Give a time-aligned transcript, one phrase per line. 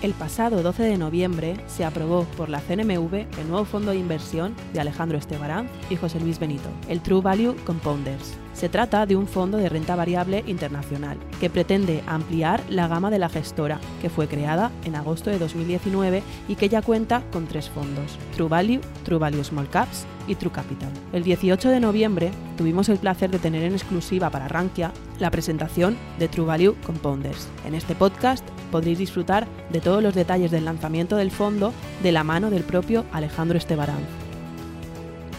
[0.00, 4.54] El pasado 12 de noviembre se aprobó por la CNMV el nuevo fondo de inversión
[4.72, 8.34] de Alejandro Estebarán y José Luis Benito, el True Value Compounders.
[8.52, 13.18] Se trata de un fondo de renta variable internacional que pretende ampliar la gama de
[13.18, 17.68] la gestora, que fue creada en agosto de 2019 y que ya cuenta con tres
[17.68, 20.90] fondos, True Value, True Value Small Caps y True Capital.
[21.12, 25.96] El 18 de noviembre tuvimos el placer de tener en exclusiva para Rankia la presentación
[26.18, 27.48] de True Value Compounders.
[27.66, 32.24] En este podcast podréis disfrutar de todos los detalles del lanzamiento del fondo de la
[32.24, 34.28] mano del propio Alejandro Estebarán.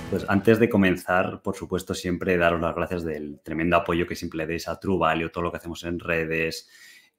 [0.10, 4.40] Pues antes de comenzar, por supuesto, siempre daros las gracias del tremendo apoyo que siempre
[4.40, 6.68] le deis a True Value, todo lo que hacemos en redes,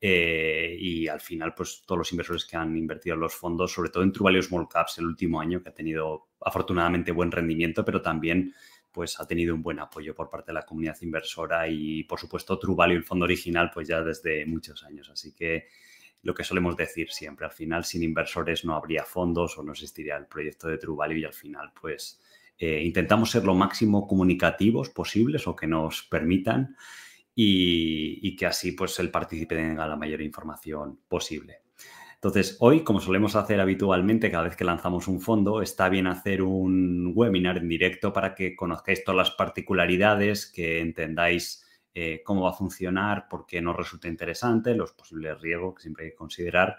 [0.00, 3.90] eh, y al final, pues todos los inversores que han invertido en los fondos, sobre
[3.90, 8.01] todo en True Small Caps el último año, que ha tenido afortunadamente buen rendimiento, pero
[8.01, 8.54] también
[8.90, 12.59] pues ha tenido un buen apoyo por parte de la comunidad inversora y por supuesto
[12.59, 15.10] True el fondo original, pues ya desde muchos años.
[15.10, 15.68] Así que
[16.23, 20.16] lo que solemos decir siempre, al final sin inversores no habría fondos o no existiría
[20.16, 22.20] el proyecto de True Value y al final pues
[22.59, 26.76] eh, intentamos ser lo máximo comunicativos posibles o que nos permitan
[27.34, 31.62] y, que así pues el partícipe tenga la mayor información posible.
[32.14, 36.42] Entonces, hoy, como solemos hacer habitualmente cada vez que lanzamos un fondo, está bien hacer
[36.42, 41.64] un webinar en directo para que conozcáis todas las particularidades, que entendáis
[41.95, 46.04] eh, cómo va a funcionar, por qué nos resulta interesante, los posibles riesgos que siempre
[46.04, 46.76] hay que considerar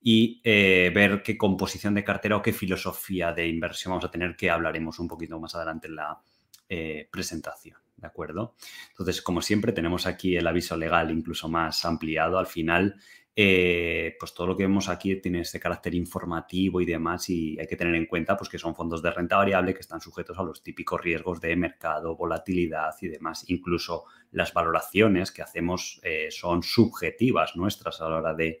[0.00, 4.36] y eh, ver qué composición de cartera o qué filosofía de inversión vamos a tener,
[4.36, 6.20] que hablaremos un poquito más adelante en la
[6.68, 7.85] eh, presentación.
[7.96, 8.54] ¿De acuerdo?
[8.90, 12.38] Entonces, como siempre, tenemos aquí el aviso legal incluso más ampliado.
[12.38, 12.96] Al final,
[13.34, 17.66] eh, pues todo lo que vemos aquí tiene este carácter informativo y demás y hay
[17.66, 20.42] que tener en cuenta pues, que son fondos de renta variable que están sujetos a
[20.42, 23.44] los típicos riesgos de mercado, volatilidad y demás.
[23.48, 28.60] Incluso las valoraciones que hacemos son subjetivas nuestras a la hora de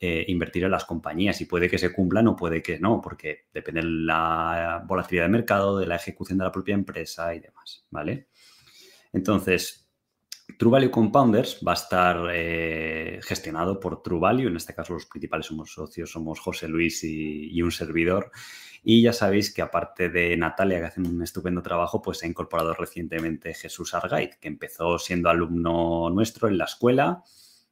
[0.00, 3.46] eh, invertir en las compañías y puede que se cumplan o puede que no, porque
[3.52, 7.84] depende de la volatilidad del mercado, de la ejecución de la propia empresa y demás,
[7.90, 8.28] ¿vale?
[9.12, 9.88] Entonces,
[10.56, 15.06] True Value Compounders va a estar eh, gestionado por True Value, en este caso los
[15.06, 18.30] principales socios, somos José Luis y, un servidor.
[18.82, 22.72] Y ya sabéis que aparte de Natalia, que hace un estupendo trabajo, pues ha incorporado
[22.74, 27.22] recientemente Jesús Argait, que empezó siendo alumno nuestro en la escuela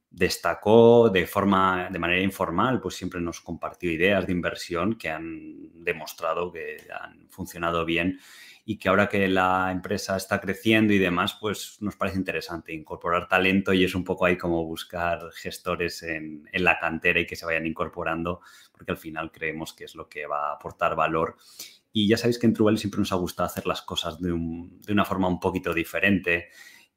[0.09, 5.83] destacó de forma, de manera informal, pues siempre nos compartió ideas de inversión que han
[5.83, 8.19] demostrado que han funcionado bien
[8.69, 13.29] y que ahora que la empresa está creciendo y demás, pues nos parece interesante incorporar
[13.29, 17.45] talento y es un poco ahí como buscar gestores en, la cantera y que se
[17.45, 18.41] vayan incorporando,
[18.73, 21.37] porque al final creemos que es lo que va a aportar valor.
[21.93, 24.91] Y ya sabéis que en Trubel siempre nos ha gustado hacer las cosas de, de
[24.91, 26.49] una forma un poquito diferente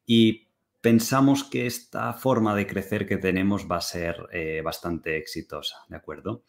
[0.05, 0.49] y
[0.81, 5.95] pensamos que esta forma de crecer que tenemos va a ser eh, bastante exitosa, ¿de
[5.95, 6.43] acuerdo?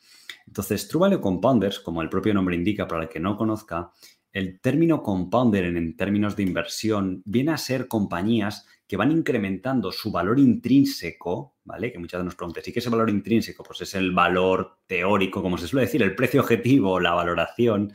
[0.49, 3.93] Entonces, True Value Compounders, como el propio nombre indica, para el que no conozca,
[4.33, 10.11] el término compounder en, términos de inversión viene a ser compañías que van incrementando su
[10.11, 11.93] valor intrínseco, ¿vale?
[11.93, 13.63] Que muchas veces nos preguntan, ¿y qué es el valor intrínseco?
[13.63, 17.93] Pues es el valor teórico, como se suele decir, el precio objetivo, la valoración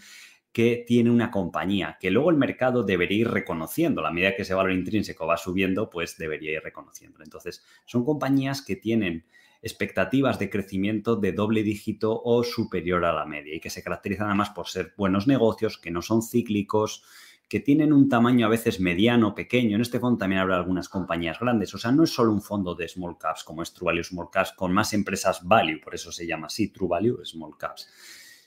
[0.52, 4.02] que tiene una compañía, que luego el mercado debería ir reconociendo.
[4.02, 7.20] A la medida que ese valor intrínseco va subiendo, pues debería ir reconociendo.
[7.24, 9.26] Entonces, son compañías que tienen
[9.62, 14.28] expectativas de crecimiento de doble dígito o superior a la media y que se caracterizan
[14.28, 17.04] además por ser buenos negocios, que no son cíclicos,
[17.50, 19.76] que tienen un tamaño a veces mediano, pequeño.
[19.76, 21.74] En este fondo también habrá algunas compañías grandes.
[21.74, 24.30] O sea, no es solo un fondo de small caps como es True Value Small
[24.30, 27.88] Caps con más empresas value, por eso se llama así True Value Small Caps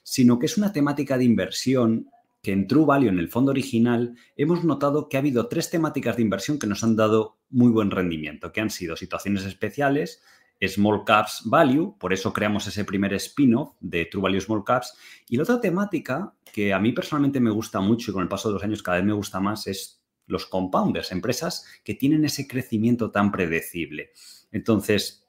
[0.02, 2.10] sino que es una temática de inversión
[2.42, 6.16] que en True Value, en el fondo original, hemos notado que ha habido tres temáticas
[6.16, 10.22] de inversión que nos han dado muy buen rendimiento, que han sido situaciones especiales,
[10.66, 14.96] Small Caps Value, por eso creamos ese primer spin-off de True Value Small Caps.
[15.28, 18.48] Y la otra temática que a mí personalmente me gusta mucho y con el paso
[18.48, 22.46] de los años cada vez me gusta más es los compounders, empresas que tienen ese
[22.46, 24.10] crecimiento tan predecible.
[24.52, 25.26] Entonces,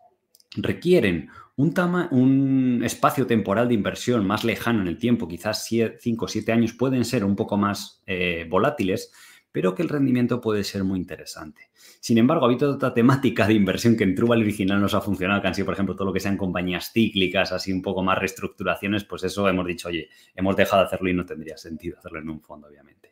[0.56, 6.52] requieren un, espacio temporal de inversión más lejano en el tiempo, quizás 5 o 7
[6.52, 9.12] años, pueden ser un poco más eh, volátiles,
[9.52, 11.70] pero que el rendimiento puede ser muy interesante.
[12.00, 15.42] Sin embargo, ha habido otra temática de inversión que en Trubal original nos ha funcionado,
[15.42, 18.18] que han sido, por ejemplo, todo lo que sean compañías cíclicas, así un poco más
[18.18, 22.20] reestructuraciones, pues eso hemos dicho, oye, hemos dejado de hacerlo y no tendría sentido hacerlo
[22.20, 23.12] en un fondo, obviamente.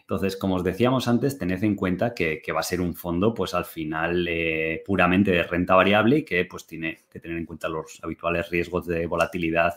[0.00, 3.54] Entonces, como os decíamos antes, tened en cuenta que, va a ser un fondo, pues
[3.54, 7.68] al final, eh, puramente de renta variable y que pues tiene que tener en cuenta
[7.68, 9.74] los habituales riesgos de volatilidad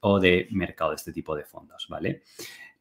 [0.00, 2.22] o de mercado de este tipo de fondos, ¿vale?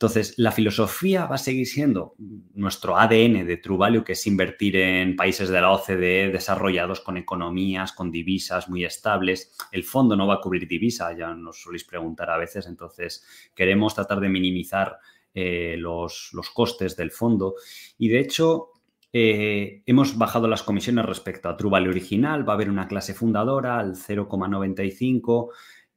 [0.01, 2.15] Entonces, la filosofía va a seguir siendo
[2.55, 7.91] nuestro ADN de True que es invertir en países de la OCDE desarrollados con economías,
[7.91, 9.55] con divisas muy estables.
[9.71, 13.93] El fondo no va a cubrir divisa, ya nos soléis preguntar a veces, entonces queremos
[13.93, 14.97] tratar de minimizar
[15.35, 17.53] eh, los, costes del fondo.
[17.99, 18.69] Y de hecho,
[19.13, 23.77] eh, hemos bajado las comisiones respecto a True original, va a haber una clase fundadora
[23.77, 25.49] al 0,95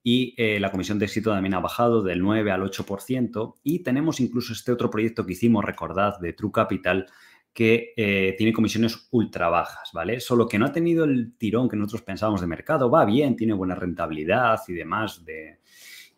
[0.07, 4.21] y eh, la comisión de éxito también ha bajado del 9 al 8% y tenemos
[4.21, 7.07] incluso este otro proyecto que hicimos, recordad, de True Capital,
[7.55, 10.21] que eh, tiene comisiones ultra bajas, ¿vale?
[10.21, 13.55] Solo que no ha tenido el tirón que nosotros pensábamos de mercado, va bien, tiene
[13.55, 15.61] buena rentabilidad y demás, de,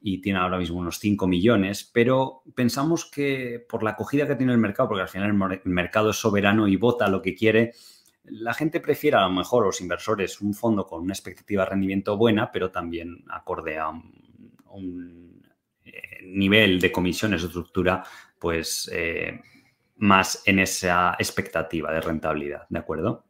[0.00, 4.52] y tiene ahora mismo unos 5 millones, pero pensamos que por la acogida que tiene
[4.52, 7.72] el mercado, porque al final el mercado es soberano y vota lo que quiere,
[8.28, 12.16] la gente prefiere a lo mejor los inversores un fondo con una expectativa de rendimiento
[12.16, 15.42] buena, pero también acorde a un,
[15.84, 15.92] eh,
[16.24, 18.04] nivel de comisiones o estructura,
[18.38, 19.40] pues eh,
[19.96, 23.24] más en esa expectativa de rentabilidad, ¿de acuerdo?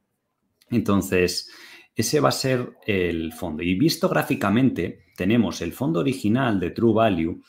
[0.70, 1.50] Entonces,
[1.94, 3.62] ese va a ser el fondo.
[3.62, 7.42] Y visto gráficamente, tenemos el fondo original de True Value,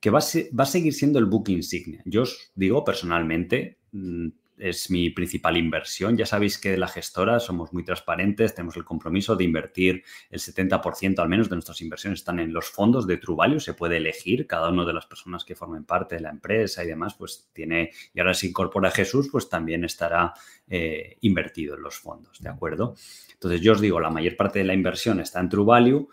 [0.00, 0.22] que va a,
[0.58, 2.02] va a seguir siendo el book insignia.
[2.04, 4.28] Yo os digo personalmente, mm,
[4.58, 6.16] es mi principal inversión.
[6.16, 11.18] Ya sabéis que la gestora somos muy transparentes, tenemos el compromiso de invertir el 70%
[11.18, 14.46] al menos de nuestras inversiones están en los fondos de True Value, se puede elegir
[14.46, 17.90] cada una de las personas que formen parte de la empresa y demás, pues tiene,
[18.14, 20.34] y ahora se incorpora Jesús, pues también estará
[20.66, 22.94] eh, invertido en los fondos, ¿de acuerdo?
[23.32, 26.08] Entonces yo os digo, la mayor parte de la inversión está en True Value.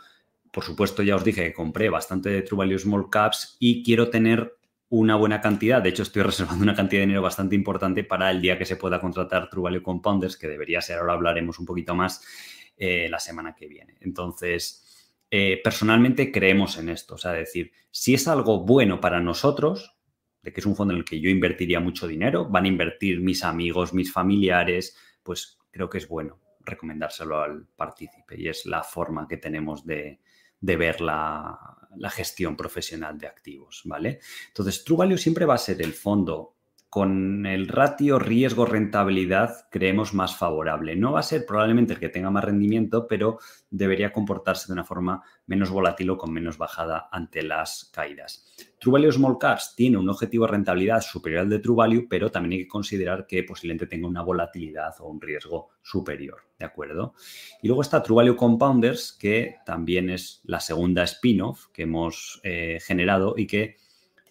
[0.51, 4.09] Por supuesto, ya os dije que compré bastante de True Value Small Caps y quiero
[4.09, 4.54] tener
[4.89, 5.81] una buena cantidad.
[5.81, 8.75] De hecho, estoy reservando una cantidad de dinero bastante importante para el día que se
[8.75, 12.23] pueda contratar True Value Compounders, que debería ser, ahora hablaremos un poquito más
[12.77, 13.97] eh, la semana que viene.
[14.01, 17.15] Entonces, eh, personalmente creemos en esto.
[17.15, 19.97] O sea, decir, si es algo bueno para nosotros,
[20.41, 23.19] de que es un fondo en el que yo invertiría mucho dinero, van a invertir
[23.19, 28.83] mis amigos, mis familiares, pues creo que es bueno recomendárselo al partícipe y es la
[28.83, 30.19] forma que tenemos de,
[30.65, 31.71] de ver la,
[32.09, 34.19] gestión profesional de activos, ¿vale?
[34.47, 36.54] Entonces, True Value siempre va a ser el fondo
[36.95, 40.95] con el ratio riesgo-rentabilidad creemos más favorable.
[40.95, 43.37] No va a ser probablemente el que tenga más rendimiento, pero
[43.69, 48.49] debería comportarse de una forma menos volátil o con menos bajada ante las caídas.
[48.79, 52.31] True Value Small Caps tiene un objetivo de rentabilidad superior al de True Value, pero
[52.31, 57.13] también hay que considerar que posiblemente tenga una volatilidad o un riesgo superior, ¿de acuerdo?
[57.61, 62.79] Y luego está True Value Compounders, que también es la segunda spin-off que hemos eh,
[62.81, 63.75] generado y que...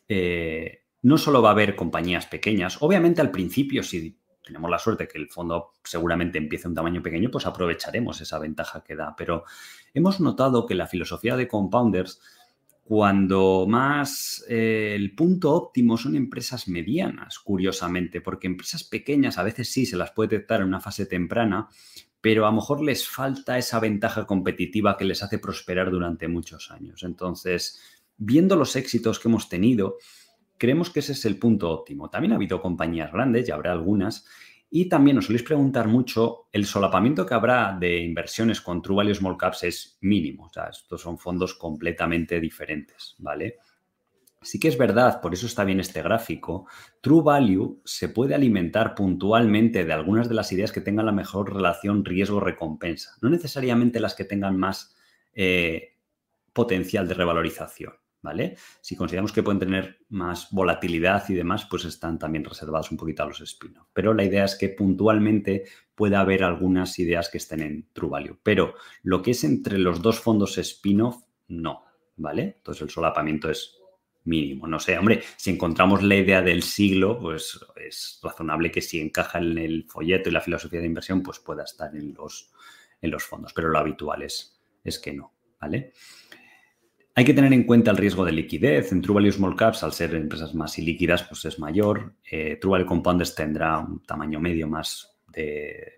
[0.09, 5.06] Eh, no solo va a haber compañías pequeñas, obviamente al principio si tenemos la suerte
[5.06, 9.15] que el fondo seguramente empiece un tamaño pequeño, pues aprovecharemos esa ventaja que da.
[9.17, 9.45] Pero
[9.93, 12.21] hemos notado que la filosofía de compounders,
[12.85, 19.71] cuando más eh, el punto óptimo son empresas medianas, curiosamente, porque empresas pequeñas a veces
[19.71, 21.69] sí se las puede detectar en una fase temprana,
[22.23, 26.71] pero a lo mejor les falta esa ventaja competitiva que les hace prosperar durante muchos
[26.71, 27.03] años.
[27.03, 27.79] Entonces,
[28.17, 29.97] viendo los éxitos que hemos tenido,
[30.65, 32.09] creemos que ese es el punto óptimo.
[32.09, 34.27] También ha habido compañías grandes, ya habrá algunas,
[34.71, 39.15] y también os soléis preguntar mucho, el solapamiento que habrá de inversiones con True Value
[39.15, 40.47] Small Caps es mínimo.
[40.47, 43.59] O sea, estos son fondos completamente diferentes, ¿vale?
[44.41, 46.67] Sí que es verdad, por eso está bien este gráfico,
[47.03, 51.53] True Value se puede alimentar puntualmente de algunas de las ideas que tengan la mejor
[51.53, 54.97] relación riesgo-recompensa, no necesariamente las que tengan más
[55.35, 55.99] eh,
[56.55, 57.93] potencial de revalorización.
[58.25, 58.57] ¿Vale?
[58.81, 63.23] Si consideramos que pueden tener más volatilidad y demás, pues están también reservados un poquito
[63.23, 65.65] a los spin Pero la idea es que puntualmente
[65.95, 68.39] pueda haber algunas ideas que estén en True Value.
[68.43, 71.85] Pero lo que es entre los dos fondos spin-off, no,
[72.17, 72.55] ¿vale?
[72.57, 73.77] Entonces el solapamiento es
[74.25, 74.67] mínimo.
[74.67, 79.39] No sé, hombre, si encontramos la idea del siglo, pues es razonable que si encaja
[79.39, 82.51] en el folleto y la filosofía de inversión, pues pueda estar en los,
[83.03, 83.53] en los fondos.
[83.53, 85.93] Pero lo habitual es, es que no, ¿vale?
[87.17, 88.91] Hay que tener en cuenta el riesgo de liquidez.
[88.91, 92.17] En True Value Small Caps, al ser empresas más ilíquidas, pues es mayor.
[92.29, 95.17] Eh, True Value Compounders tendrá un tamaño medio más,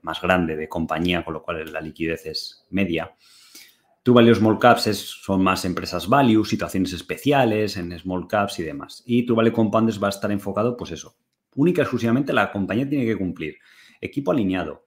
[0.02, 3.16] más grande de compañía, con lo cual la liquidez es media.
[4.02, 4.82] True Value Small Caps
[5.22, 9.02] son más empresas value, situaciones especiales en Small Caps y demás.
[9.06, 11.16] Y True Value Compounders va a estar enfocado, pues eso,
[11.54, 13.56] única y exclusivamente la compañía tiene que cumplir.
[14.02, 14.86] Equipo alineado,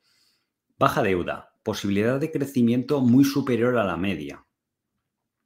[0.78, 4.46] baja deuda, posibilidad de crecimiento muy superior a la media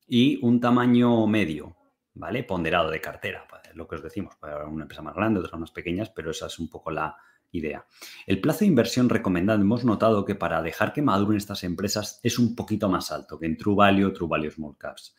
[0.07, 1.75] y un tamaño medio,
[2.13, 2.43] ¿vale?
[2.43, 5.71] Ponderado de cartera, pues, lo que os decimos, para una empresa más grande, otras más
[5.71, 7.15] pequeñas, pero esa es un poco la
[7.51, 7.85] idea.
[8.25, 12.39] El plazo de inversión recomendado, hemos notado que para dejar que maduren estas empresas es
[12.39, 15.15] un poquito más alto que en True Value o True Value Small Caps.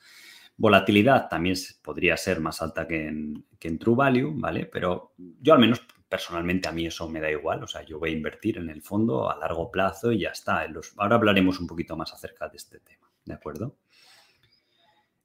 [0.57, 4.67] Volatilidad también podría ser más alta que en, que en True Value, ¿vale?
[4.67, 8.11] Pero yo al menos personalmente a mí eso me da igual, o sea, yo voy
[8.11, 10.65] a invertir en el fondo a largo plazo y ya está.
[10.97, 13.77] ahora hablaremos un poquito más acerca de este tema, ¿de acuerdo?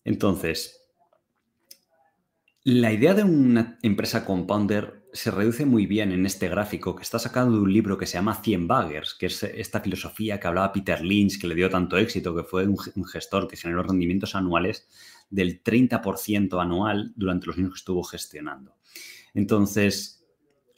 [0.04, 0.80] Entonces,
[2.64, 7.18] la idea de una empresa compounder se reduce muy bien en este gráfico que está
[7.18, 10.72] sacando de un libro que se llama 100 Baggers, que es esta filosofía que hablaba
[10.72, 14.88] Peter Lynch, que le dio tanto éxito, que fue un, gestor que generó rendimientos anuales
[15.30, 18.76] del 30% anual durante los años que estuvo gestionando.
[19.34, 20.19] Entonces,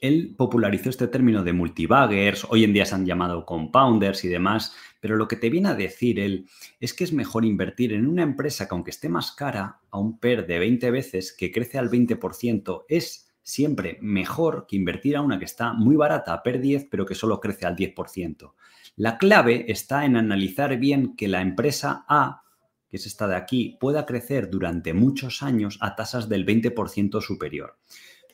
[0.01, 4.75] él popularizó este término de multibaggers, hoy en día se han llamado compounders y demás,
[4.99, 6.47] pero lo que te viene a decir él
[6.79, 10.19] es que es mejor invertir en una empresa que aunque esté más cara, a un
[10.19, 15.37] PER de 20 veces que crece al 20%, es siempre mejor que invertir a una
[15.37, 18.53] que está muy barata, a PER 10, pero que solo crece al 10%.
[18.95, 22.43] La clave está en analizar bien que la empresa A,
[22.89, 27.77] que es esta de aquí, pueda crecer durante muchos años a tasas del 20% superior.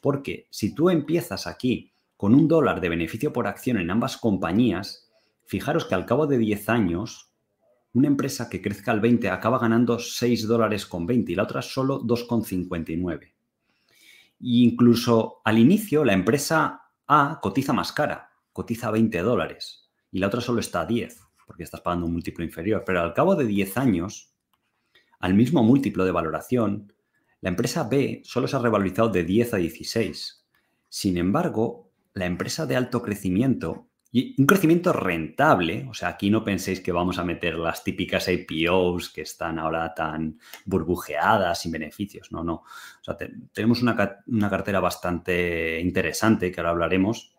[0.02, 5.10] Porque si tú empiezas aquí con un dólar de beneficio por acción en ambas compañías,
[5.46, 7.34] fijaros que al cabo de 10 años,
[7.94, 11.62] una empresa que crezca al 20 acaba ganando 6 dólares con 20 y la otra
[11.62, 13.24] solo 2,59.
[13.24, 13.34] E
[14.40, 20.42] incluso al inicio, la empresa A cotiza más cara, cotiza 20 dólares y la otra
[20.42, 22.84] solo está a 10 porque estás pagando un múltiplo inferior.
[22.86, 24.34] Pero al cabo de 10 años,
[25.20, 26.94] al mismo múltiplo de valoración,
[27.42, 30.46] la empresa B solo se ha revalorizado de 10 a 16.
[30.90, 36.44] Sin embargo, la empresa de alto crecimiento y un crecimiento rentable, o sea, aquí no
[36.44, 42.32] penséis que vamos a meter las típicas IPOs que están ahora tan burbujeadas sin beneficios,
[42.32, 42.54] no, no.
[42.54, 43.18] O sea,
[43.54, 43.96] tenemos una,
[44.50, 47.36] cartera bastante interesante que ahora hablaremos.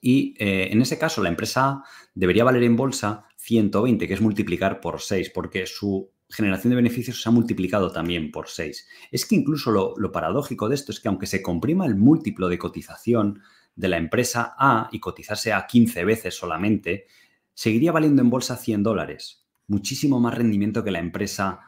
[0.00, 1.82] Y eh, en ese caso, la empresa
[2.14, 7.22] debería valer en bolsa 120, que es multiplicar por 6, porque su generación de beneficios
[7.22, 8.88] se ha multiplicado también por 6.
[9.10, 12.58] Es que incluso lo, paradójico de esto es que aunque se comprima el múltiplo de
[12.58, 13.42] cotización
[13.74, 17.06] de la empresa A y cotizase a 15 veces solamente,
[17.54, 19.46] seguiría valiendo en bolsa 100 dólares.
[19.68, 21.60] Muchísimo más rendimiento que la empresa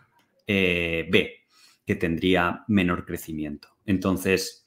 [0.46, 1.30] eh, B,
[1.86, 3.68] que tendría menor crecimiento.
[3.86, 4.66] Entonces,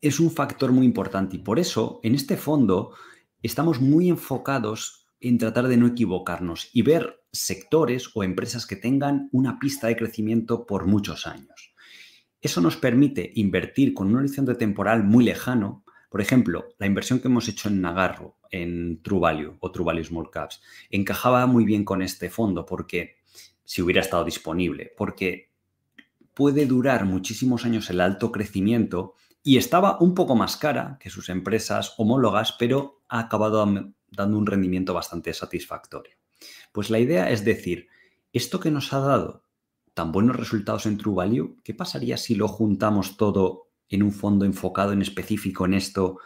[0.00, 2.92] es un factor muy importante y por eso en este fondo
[3.42, 9.28] estamos muy enfocados en tratar de no equivocarnos y ver sectores o empresas que tengan
[9.32, 11.74] una pista de crecimiento por muchos años.
[12.40, 15.84] Eso nos permite invertir con un horizonte temporal muy lejano.
[16.08, 20.62] Por ejemplo, la inversión que hemos hecho en Nagarro, en True o True Small Caps,
[20.90, 23.16] encajaba muy bien con este fondo porque
[23.64, 25.52] si hubiera estado disponible, porque
[26.32, 31.28] puede durar muchísimos años el alto crecimiento y estaba un poco más cara que sus
[31.28, 33.60] empresas homólogas, pero ha acabado
[34.10, 36.16] dando un rendimiento bastante satisfactorio.
[36.72, 37.88] Pues la idea es decir,
[38.32, 39.44] esto que nos ha dado
[39.94, 44.44] tan buenos resultados en True Value, ¿qué pasaría si lo juntamos todo en un fondo
[44.44, 46.18] enfocado en específico en esto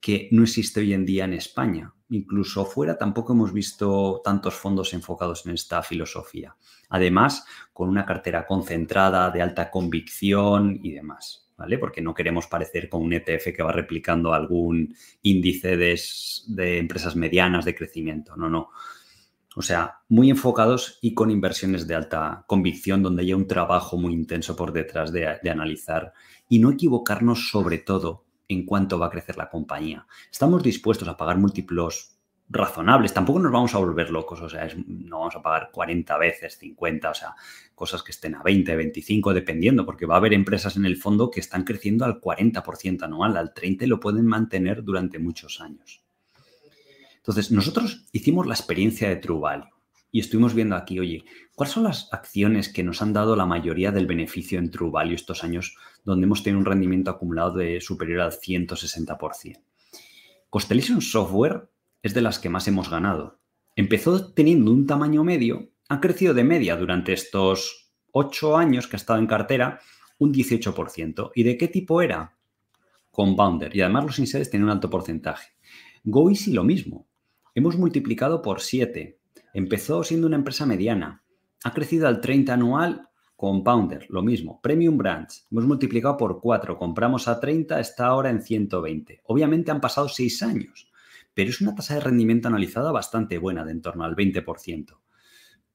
[0.00, 1.94] que no existe hoy en día en España?
[2.08, 6.56] Incluso fuera tampoco hemos visto tantos fondos enfocados en esta filosofía.
[6.88, 11.41] Además, con una cartera concentrada, de alta convicción y demás.
[11.56, 11.78] ¿Vale?
[11.78, 16.00] Porque no queremos parecer con un ETF que va replicando algún índice de,
[16.48, 18.36] de empresas medianas de crecimiento.
[18.36, 18.70] No, no.
[19.54, 24.14] O sea, muy enfocados y con inversiones de alta convicción, donde haya un trabajo muy
[24.14, 26.14] intenso por detrás de, analizar
[26.48, 30.06] y no equivocarnos sobre todo en cuánto va a crecer la compañía.
[30.30, 32.11] Estamos dispuestos a pagar múltiplos
[32.52, 36.58] razonables, tampoco nos vamos a volver locos, o sea, no vamos a pagar 40 veces,
[36.58, 37.34] 50, o sea,
[37.74, 41.30] cosas que estén a 20, 25, dependiendo, porque va a haber empresas en el fondo
[41.30, 46.02] que están creciendo al 40% anual, al 30% y lo pueden mantener durante muchos años.
[47.16, 49.70] Entonces, nosotros hicimos la experiencia de True Value
[50.10, 53.92] y estuvimos viendo aquí, oye, ¿cuáles son las acciones que nos han dado la mayoría
[53.92, 58.32] del beneficio en True estos años donde hemos tenido un rendimiento acumulado de superior al
[58.32, 59.62] 160%?
[60.50, 61.71] Constellation Software
[62.02, 63.40] es de las que más hemos ganado.
[63.76, 68.98] Empezó teniendo un tamaño medio, ha crecido de media durante estos 8 años que ha
[68.98, 69.80] estado en cartera
[70.18, 71.32] un 18%.
[71.34, 72.36] ¿Y de qué tipo era?
[73.10, 73.74] Compounder.
[73.74, 75.52] Y además los inseres tienen un alto porcentaje.
[76.04, 77.06] GoEasy lo mismo
[77.54, 79.18] hemos multiplicado por 7.
[79.54, 81.22] Empezó siendo una empresa mediana.
[81.64, 84.60] Ha crecido al 30 anual Compounder, lo mismo.
[84.62, 89.20] Premium Branch, hemos multiplicado por 4, compramos a 30, está ahora en 120.
[89.24, 90.91] Obviamente han pasado 6 años,
[91.34, 94.98] pero es una tasa de rendimiento analizada bastante buena, de en torno al 20%.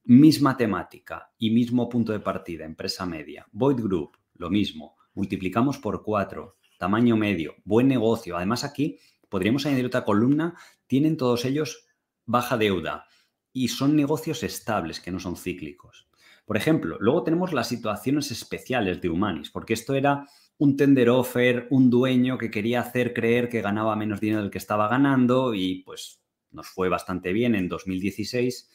[0.03, 3.45] Misma temática y mismo punto de partida, empresa media.
[3.51, 4.95] Void Group, lo mismo.
[5.13, 8.37] Multiplicamos por 4, tamaño medio, buen negocio.
[8.37, 8.99] Además aquí
[9.29, 11.87] podríamos añadir otra columna, tienen todos ellos
[12.25, 13.05] baja deuda
[13.51, 16.07] y son negocios estables que no son cíclicos.
[16.45, 20.25] Por ejemplo, luego tenemos las situaciones especiales de Humanis, porque esto era
[20.57, 24.57] un tender offer, un dueño que quería hacer creer que ganaba menos dinero del que
[24.57, 26.21] estaba ganando y pues
[26.51, 28.69] nos fue bastante bien en 2016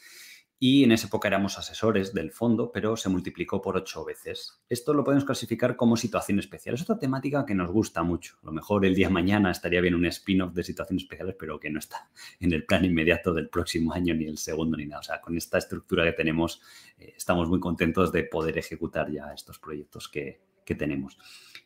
[0.64, 4.62] y en esa época éramos asesores del fondo, pero se multiplicó por ocho veces.
[4.68, 6.76] Esto lo podemos clasificar como situación especial.
[6.76, 8.36] Es otra temática que nos gusta mucho.
[8.44, 11.58] A lo mejor el día de mañana estaría bien un spin-off de situaciones especiales, pero
[11.58, 12.08] que no está
[12.38, 15.00] en el plan inmediato del próximo año, ni el segundo, ni nada.
[15.00, 16.62] O sea, con esta estructura que tenemos,
[16.96, 21.18] eh, estamos muy contentos de poder ejecutar ya estos proyectos que, que tenemos.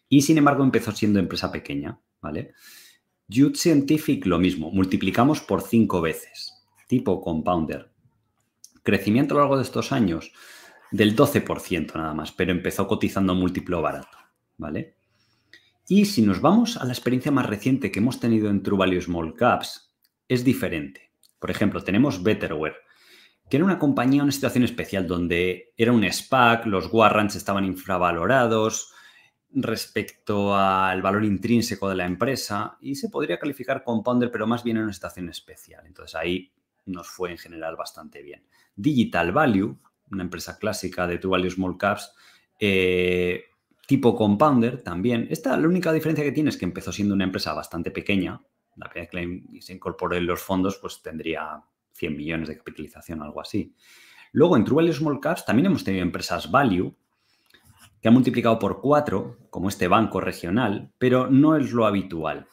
[0.09, 2.53] Y sin embargo, empezó siendo empresa pequeña, ¿vale?
[3.29, 6.53] Jude Scientific, lo mismo, multiplicamos por cinco veces,
[6.87, 7.91] tipo compounder
[8.87, 10.33] Crecimiento a lo largo de estos años
[10.93, 14.17] del 12% nada más, pero empezó cotizando múltiplo barato,
[14.59, 14.95] ¿vale?
[15.89, 19.01] Y si nos vamos a la experiencia más reciente que hemos tenido en True Value
[19.01, 19.93] Small Caps,
[20.29, 21.11] es diferente.
[21.41, 22.77] Por ejemplo, tenemos Betterware,
[23.51, 27.65] que era una compañía en una situación especial donde era un SPAC, los warrants estaban
[27.65, 28.93] infravalorados
[29.53, 34.77] respecto al valor intrínseco de la empresa y se podría calificar compounder, pero más bien
[34.77, 35.87] en una situación especial.
[35.87, 36.53] Entonces ahí
[36.87, 38.45] nos fue en general bastante bien.
[38.75, 39.79] Digital Value,
[40.11, 42.15] una empresa clásica de True Value Small Caps,
[42.61, 43.45] eh,
[43.87, 45.27] tipo compounder también.
[45.31, 48.41] Esta, la única diferencia que tiene es que empezó siendo una empresa bastante pequeña.
[48.77, 51.63] La vez que se incorporó en los fondos, pues tendría
[51.93, 53.75] 100 millones de capitalización, algo así.
[54.33, 56.95] Luego, en True Value Small Caps también hemos tenido empresas value
[58.07, 62.47] que han multiplicado por 4, como este banco regional, pero no es lo habitual.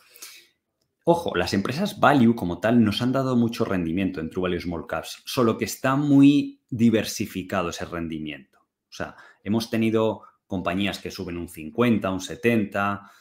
[1.04, 4.88] Ojo, las empresas value como tal nos han dado mucho rendimiento en True Value Small
[4.88, 8.62] Caps, solo que está muy diversificado ese rendimiento.
[8.62, 13.12] O sea, hemos tenido compañías que suben un 50, un 70,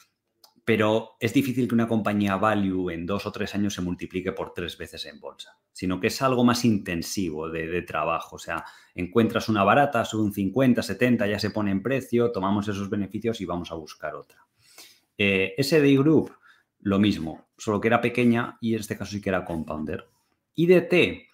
[0.64, 4.54] pero es difícil que una compañía value en dos o tres años se multiplique por
[4.54, 8.37] tres veces en bolsa, sino que es algo más intensivo de, trabajo.
[8.37, 8.64] O sea,
[8.95, 13.41] encuentras una barata, sube un 50, 70, ya se pone en precio, tomamos esos beneficios
[13.41, 14.47] y vamos a buscar otra.
[15.19, 16.32] Eh, SD Group,
[16.80, 20.08] lo mismo, solo que era pequeña y en este caso sí que era compounder.
[20.54, 21.31] IDT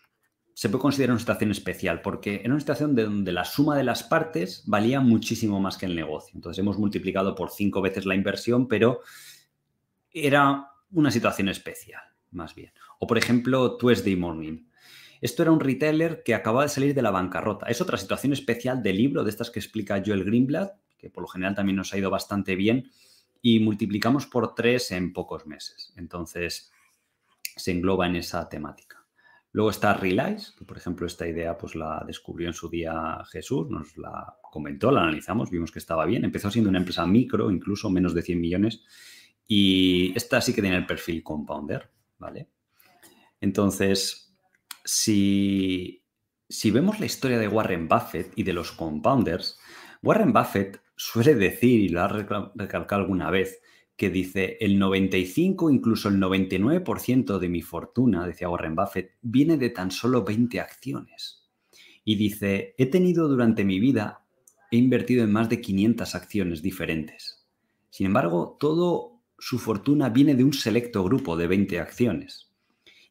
[0.59, 3.85] se puede considerar una situación especial porque era una situación de donde la suma de
[3.85, 6.33] las partes valía muchísimo más que el negocio.
[6.35, 8.99] Entonces hemos multiplicado por cinco veces la inversión, pero
[10.11, 12.73] era una situación especial, más bien.
[12.99, 14.67] O por ejemplo, Tuesday Morning.
[15.21, 17.67] Esto era un retailer que acababa de salir de la bancarrota.
[17.67, 21.29] Es otra situación especial del libro de estas que explica Joel Greenblatt, que por lo
[21.29, 22.91] general también nos ha ido bastante bien,
[23.41, 25.93] y multiplicamos por tres en pocos meses.
[25.95, 26.73] Entonces,
[27.55, 28.98] se engloba en esa temática.
[29.53, 33.69] Luego está Realize, que por ejemplo esta idea pues la descubrió en su día Jesús,
[33.71, 36.25] nos la comentó, la analizamos, vimos que estaba bien.
[36.25, 38.83] Empezó siendo una empresa micro, incluso menos de 100 millones,
[39.47, 42.49] y esta sí que tiene el perfil compounder, ¿vale?
[43.41, 44.37] Entonces,
[44.85, 46.05] si,
[46.49, 49.59] si vemos la historia de Warren Buffett y de los compounders,
[50.03, 53.63] Warren Buffett suele decir, y lo ha recalcado alguna vez,
[53.99, 59.71] que dice el 95, incluso el 99% de mi fortuna, decía Warren Buffett, viene de
[59.71, 61.51] tan solo 20 acciones.
[62.05, 64.25] Y dice, he tenido durante mi vida,
[64.71, 67.45] he invertido en más de 500 acciones diferentes.
[67.91, 72.53] Sin embargo, todo su fortuna viene de un selecto grupo de 20 acciones.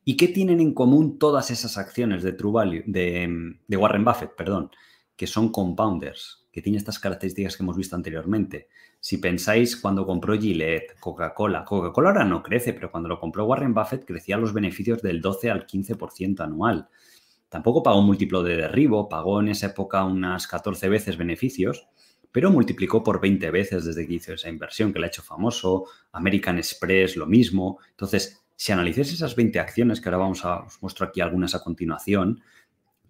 [0.06, 4.72] ¿Y qué tienen en común todas esas acciones de True de, de Warren Buffett, perdón?
[5.18, 8.68] Que son compounders que tiene estas características que hemos visto anteriormente.
[9.00, 13.76] Si pensáis cuando compró Gillette, Coca-Cola, Coca-Cola ahora no crece, pero cuando lo compró Warren
[13.76, 16.90] Buffett crecía los beneficios del 12 al 15% anual.
[17.48, 21.90] Tampoco pagó un múltiplo de derribo, pagó en esa época unas 14 veces beneficios,
[22.32, 25.86] pero multiplicó por 20 veces desde que hizo esa inversión que le ha hecho famoso.
[26.14, 27.78] American Express, lo mismo.
[27.92, 31.62] Entonces, si analizáis esas 20 acciones, que ahora vamos a, os muestro aquí algunas a
[31.62, 32.42] continuación,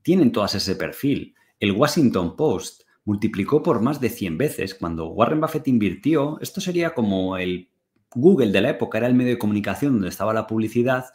[0.02, 1.34] tienen todas ese perfil.
[1.62, 4.76] El Washington Post multiplicó por más de 100 veces.
[4.76, 7.70] Cuando Warren Buffett invirtió, esto sería como el
[8.14, 11.06] Google de la época, era el medio de comunicación donde estaba la publicidad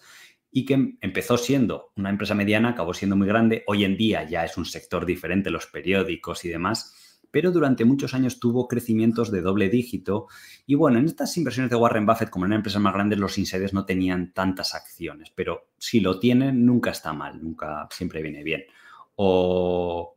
[0.51, 3.63] y que empezó siendo una empresa mediana, acabó siendo muy grande.
[3.67, 8.15] Hoy en día ya es un sector diferente, los periódicos y demás, pero durante muchos
[8.15, 10.29] años tuvo crecimientos de doble dígito.
[10.65, 13.37] Y bueno, en estas inversiones de Warren Buffett, como en una empresa más grande, los
[13.37, 18.43] insiders no tenían tantas acciones, pero si lo tienen, nunca está mal, nunca siempre viene
[18.43, 18.63] bien.
[19.17, 20.17] O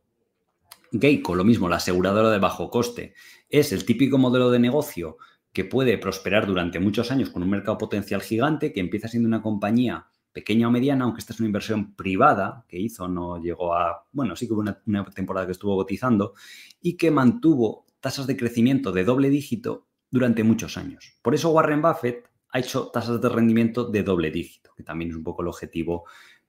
[1.00, 3.14] Geico, lo mismo, la aseguradora de bajo coste.
[3.48, 5.18] Es el típico modelo de negocio
[5.52, 9.42] que puede prosperar durante muchos años con un mercado potencial gigante, que empieza siendo una
[9.42, 14.06] compañía pequeña o mediana, aunque esta es una inversión privada que hizo, no llegó a,
[14.12, 16.34] bueno, sí que hubo una, una temporada que estuvo cotizando
[16.82, 21.16] y que mantuvo tasas de crecimiento de doble dígito durante muchos años.
[21.22, 25.16] Por eso Warren Buffett ha hecho tasas de rendimiento de doble dígito, que también es
[25.16, 26.04] un poco el objetivo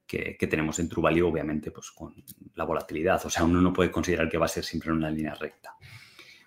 [0.08, 2.16] que, tenemos en True obviamente, pues con
[2.56, 3.24] la volatilidad.
[3.26, 5.76] O sea, uno no puede considerar que va a ser siempre en una línea recta.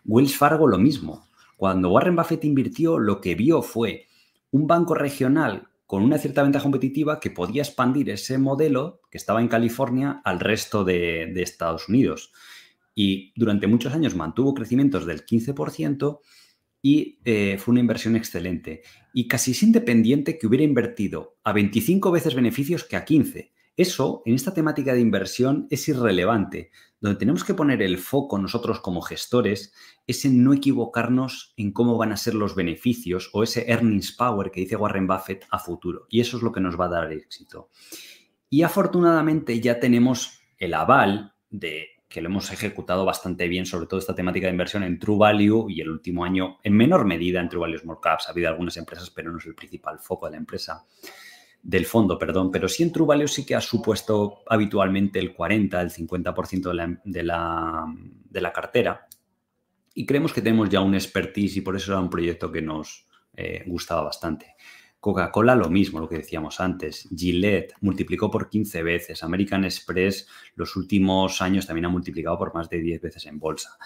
[0.05, 1.29] Wells Fargo lo mismo.
[1.57, 4.07] Cuando Warren Buffett invirtió, lo que vio fue
[4.51, 9.41] un banco regional con una cierta ventaja competitiva que podía expandir ese modelo que estaba
[9.41, 12.33] en California al resto de, de Estados Unidos.
[12.95, 16.21] Y durante muchos años mantuvo crecimientos del 15%
[16.83, 18.83] y eh, fue una inversión excelente.
[19.13, 23.53] Y casi es independiente que hubiera invertido a 25 veces beneficios que a 15.
[23.77, 26.71] Eso, en esta temática de inversión, es irrelevante.
[27.01, 29.73] Donde tenemos que poner el foco nosotros como gestores
[30.07, 34.51] es en no equivocarnos en cómo van a ser los beneficios o ese earnings power
[34.51, 36.07] que dice Warren Buffett a futuro.
[36.11, 37.71] Y eso es lo que nos va a dar éxito.
[38.51, 44.01] Y afortunadamente ya tenemos el aval de que lo hemos ejecutado bastante bien, sobre todo
[44.01, 47.49] esta temática de inversión en True Value y el último año en menor medida en
[47.49, 48.27] True Value Small Caps.
[48.27, 50.85] Ha habido algunas empresas, pero no es el principal foco de la empresa,
[51.63, 52.51] del fondo, perdón.
[52.51, 56.75] Pero sí en True Value sí que ha supuesto habitualmente el 40, el 50% de
[56.75, 57.85] la, de, la,
[58.29, 59.07] de la, cartera.
[59.95, 63.07] Y creemos que tenemos ya un expertise y por eso era un proyecto que nos
[63.37, 64.57] eh, gustaba bastante.
[65.01, 67.09] Coca-Cola lo mismo, lo que decíamos antes.
[67.15, 69.23] Gillette multiplicó por 15 veces.
[69.23, 73.79] American Express los últimos años también ha multiplicado por más de 10 veces en bolsa.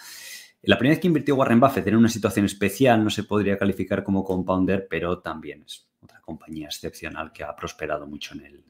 [0.62, 4.02] La primera vez que invirtió Warren Buffett en una situación especial no se podría calificar
[4.02, 8.64] como compounder, pero también es otra compañía excepcional que ha prosperado mucho en el,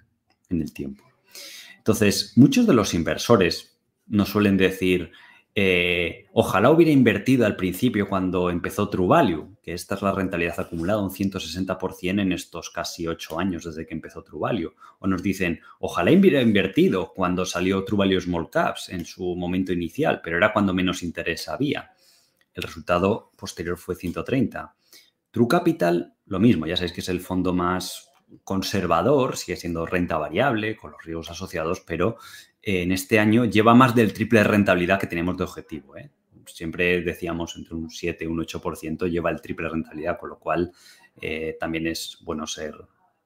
[0.51, 1.05] en el tiempo.
[1.79, 5.13] Entonces, muchos de los inversores nos suelen decir,
[5.57, 10.59] eh, ojalá hubiera invertido al principio cuando empezó True Value, que esta es la rentabilidad
[10.59, 14.75] acumulada, un 160% en estos casi ocho años desde que empezó True Value.
[14.99, 19.73] O nos dicen, ojalá hubiera invertido cuando salió True Value Small Caps en su momento
[19.73, 21.93] inicial, pero era cuando menos interés había.
[22.53, 24.75] El resultado posterior fue 130.
[25.31, 28.11] True Capital, lo mismo, ya sabéis que es el fondo más
[28.43, 32.17] conservador, sigue siendo renta variable, con los riesgos asociados, pero
[32.65, 35.97] en este año lleva más del triple de rentabilidad que tenemos de objetivo.
[35.97, 36.11] ¿eh?
[36.47, 40.39] Siempre decíamos entre un 7 y un 8% lleva el triple de rentabilidad, con lo
[40.39, 40.73] cual
[41.21, 42.75] eh, también es bueno ser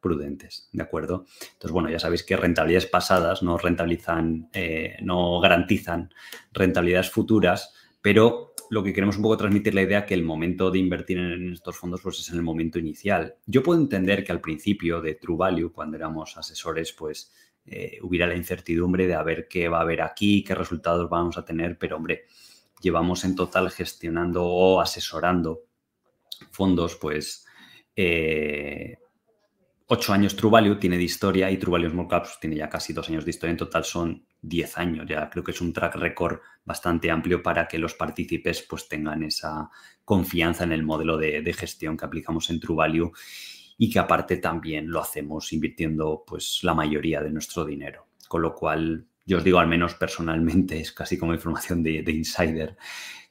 [0.01, 1.27] prudentes, ¿de acuerdo?
[1.41, 6.13] Entonces, bueno, ya sabéis que rentabilidades pasadas no rentabilizan, eh, no garantizan
[6.53, 10.79] rentabilidades futuras, pero lo que queremos un poco transmitir la idea que el momento de
[10.79, 13.37] invertir en estos fondos pues es en el momento inicial.
[13.47, 17.33] Yo puedo entender que al principio de True Value, cuando éramos asesores, pues
[17.71, 21.39] eh, hubiera la incertidumbre de a ver qué va a haber aquí, qué resultados vamos
[21.39, 22.27] a tener, pero hombre,
[22.81, 25.65] llevamos en total gestionando o asesorando
[26.51, 27.47] fondos, pues
[27.97, 28.99] eh,
[29.87, 32.93] ocho años True Value tiene de historia y True Value Small Caps tiene ya casi
[32.93, 33.53] dos años de historia.
[33.53, 35.07] En total son diez años.
[35.09, 39.23] Ya creo que es un track record bastante amplio para que los partícipes pues tengan
[39.23, 39.69] esa
[40.05, 43.13] confianza en el modelo de, gestión que aplicamos en True Value
[43.79, 48.09] y que aparte también lo hacemos invirtiendo pues la mayoría de nuestro dinero.
[48.27, 52.77] Con lo cual, yo os digo al menos personalmente, es casi como información de, insider,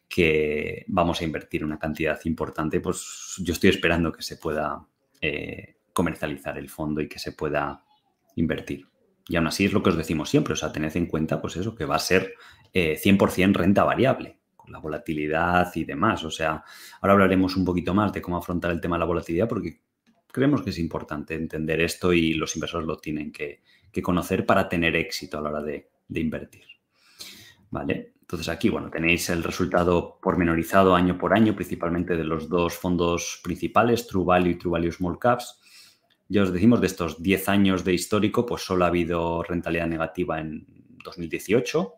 [0.08, 4.88] que vamos a invertir una cantidad importante, pues yo estoy esperando que se pueda
[5.20, 7.84] eh, comercializar el fondo y que se pueda
[8.38, 8.88] invertir.
[9.28, 11.58] Y aún así es lo que os decimos siempre, o sea, tened en cuenta pues
[11.58, 12.36] eso, que va a ser
[12.74, 16.24] 100% eh, renta variable, con la volatilidad y demás.
[16.24, 16.64] O sea,
[17.02, 19.82] ahora hablaremos un poquito más de cómo afrontar el tema de la volatilidad, porque
[20.32, 23.62] creemos que es importante entender esto y los inversores lo tienen que,
[24.04, 26.66] conocer para tener éxito a la hora de, invertir.
[27.72, 28.14] ¿Vale?
[28.22, 33.42] Entonces aquí, bueno, tenéis el resultado pormenorizado año por año, principalmente de los dos fondos
[33.44, 35.60] principales, True Value y True Value Small Caps.
[36.30, 40.40] Ya os decimos, de estos 10 años de histórico, pues solo ha habido rentabilidad negativa
[40.40, 40.68] en
[41.04, 41.97] 2018.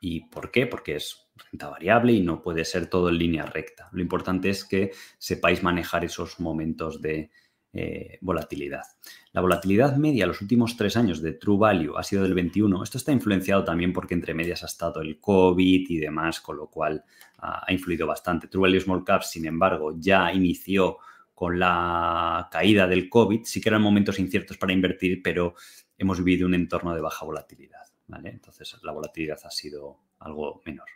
[0.00, 0.66] ¿Y por qué?
[0.66, 3.88] Porque es renta variable y no puede ser todo en línea recta.
[3.92, 7.30] Lo importante es que sepáis manejar esos momentos de
[7.72, 8.84] eh, volatilidad.
[9.32, 12.82] La volatilidad media los últimos tres años de True Value ha sido del 21.
[12.82, 16.68] Esto está influenciado también porque entre medias ha estado el COVID y demás, con lo
[16.70, 17.04] cual
[17.38, 18.48] ha influido bastante.
[18.48, 20.98] True Value Small Caps, sin embargo, ya inició
[21.34, 23.44] con la caída del COVID.
[23.44, 25.54] Sí que eran momentos inciertos para invertir, pero
[25.98, 27.85] hemos vivido un entorno de baja volatilidad.
[28.08, 30.86] Entonces la volatilidad ha sido algo menor.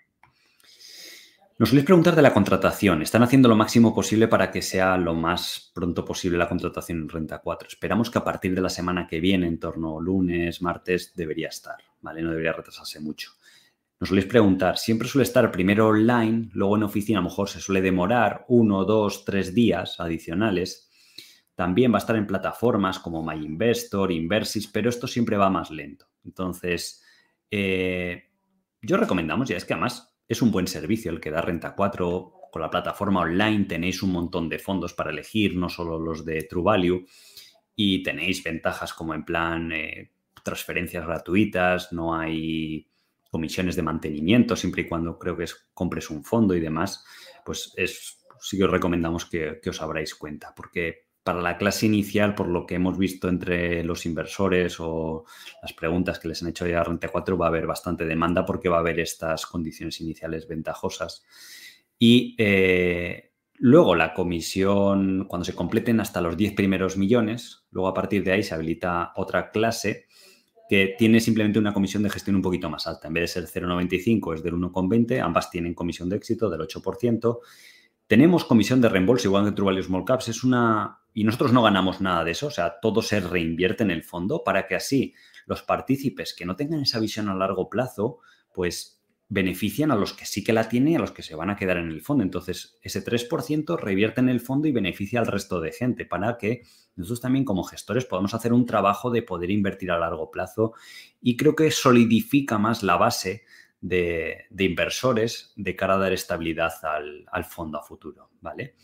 [1.60, 3.02] Nos soléis preguntar de la contratación.
[3.02, 7.08] Están haciendo lo máximo posible para que sea lo más pronto posible la contratación en
[7.10, 7.68] Renta 4.
[7.68, 11.76] Esperamos que a partir de la semana que viene, en torno lunes, martes, debería estar,
[12.00, 12.22] ¿vale?
[12.22, 13.32] No debería retrasarse mucho.
[13.98, 17.60] nos soléis preguntar, siempre suele estar primero online, luego en oficina a lo mejor se
[17.60, 20.88] suele demorar uno, dos, tres días adicionales.
[21.54, 26.09] También va a estar en plataformas como MyInvestor, Inversis, pero esto siempre va más lento.
[26.24, 27.02] Entonces,
[27.50, 28.30] eh,
[28.82, 32.32] yo recomendamos, ya es que además es un buen servicio el que da Renta 4.
[32.52, 36.42] Con la plataforma online tenéis un montón de fondos para elegir, no solo los de
[36.42, 37.06] True Value,
[37.76, 42.88] y tenéis ventajas como en plan eh, transferencias gratuitas, no hay
[43.30, 47.04] comisiones de mantenimiento, siempre y cuando creo que es, compres un fondo y demás,
[47.44, 52.34] pues es, sí que os recomendamos que, os abráis cuenta, porque para la clase inicial,
[52.34, 55.24] por lo que hemos visto entre los inversores o
[55.62, 58.44] las preguntas que les han hecho ya a Rente 4, va a haber bastante demanda
[58.44, 61.24] porque va a haber estas condiciones iniciales ventajosas.
[61.98, 67.94] Y eh, luego la comisión, cuando se completen hasta los 10 primeros millones, luego a
[67.94, 70.06] partir de ahí se habilita otra clase
[70.70, 73.08] que tiene simplemente una comisión de gestión un poquito más alta.
[73.08, 77.38] En vez de ser 0,95 es del 1,20, ambas tienen comisión de éxito del 8%.
[78.06, 80.99] Tenemos comisión de reembolso igual que True Value Small Caps, es una...
[81.12, 84.44] Y nosotros no ganamos nada de eso, o sea, todo se reinvierte en el fondo
[84.44, 85.14] para que así
[85.46, 88.18] los partícipes que no tengan esa visión a largo plazo,
[88.54, 91.50] pues benefician a los que sí que la tienen y a los que se van
[91.50, 92.24] a quedar en el fondo.
[92.24, 96.62] Entonces, ese 3% revierte en el fondo y beneficia al resto de gente para que
[96.96, 100.74] nosotros también como gestores podamos hacer un trabajo de poder invertir a largo plazo
[101.20, 103.44] y creo que solidifica más la base
[103.80, 108.74] de, inversores de cara a dar estabilidad al, al fondo a futuro, ¿vale?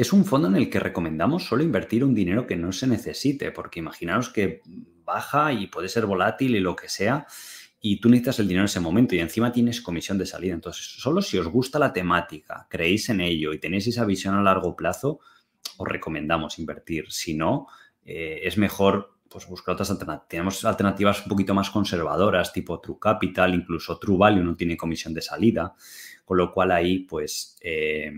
[0.00, 3.52] Es un fondo en el que recomendamos solo invertir un dinero que no se necesite,
[3.52, 4.62] porque imaginaos que
[5.04, 7.26] baja y puede ser volátil y lo que sea,
[7.82, 10.54] y tú necesitas el dinero en ese momento y encima tienes comisión de salida.
[10.54, 14.42] Entonces, solo si os gusta la temática, creéis en ello y tenéis esa visión a
[14.42, 15.20] largo plazo,
[15.76, 17.12] os recomendamos invertir.
[17.12, 17.66] Si no,
[18.02, 20.28] eh, es mejor pues, buscar otras alternativas.
[20.30, 25.12] Tenemos alternativas un poquito más conservadoras, tipo True Capital, incluso True Value no tiene comisión
[25.12, 25.74] de salida,
[26.24, 28.10] con lo cual ahí pues eh,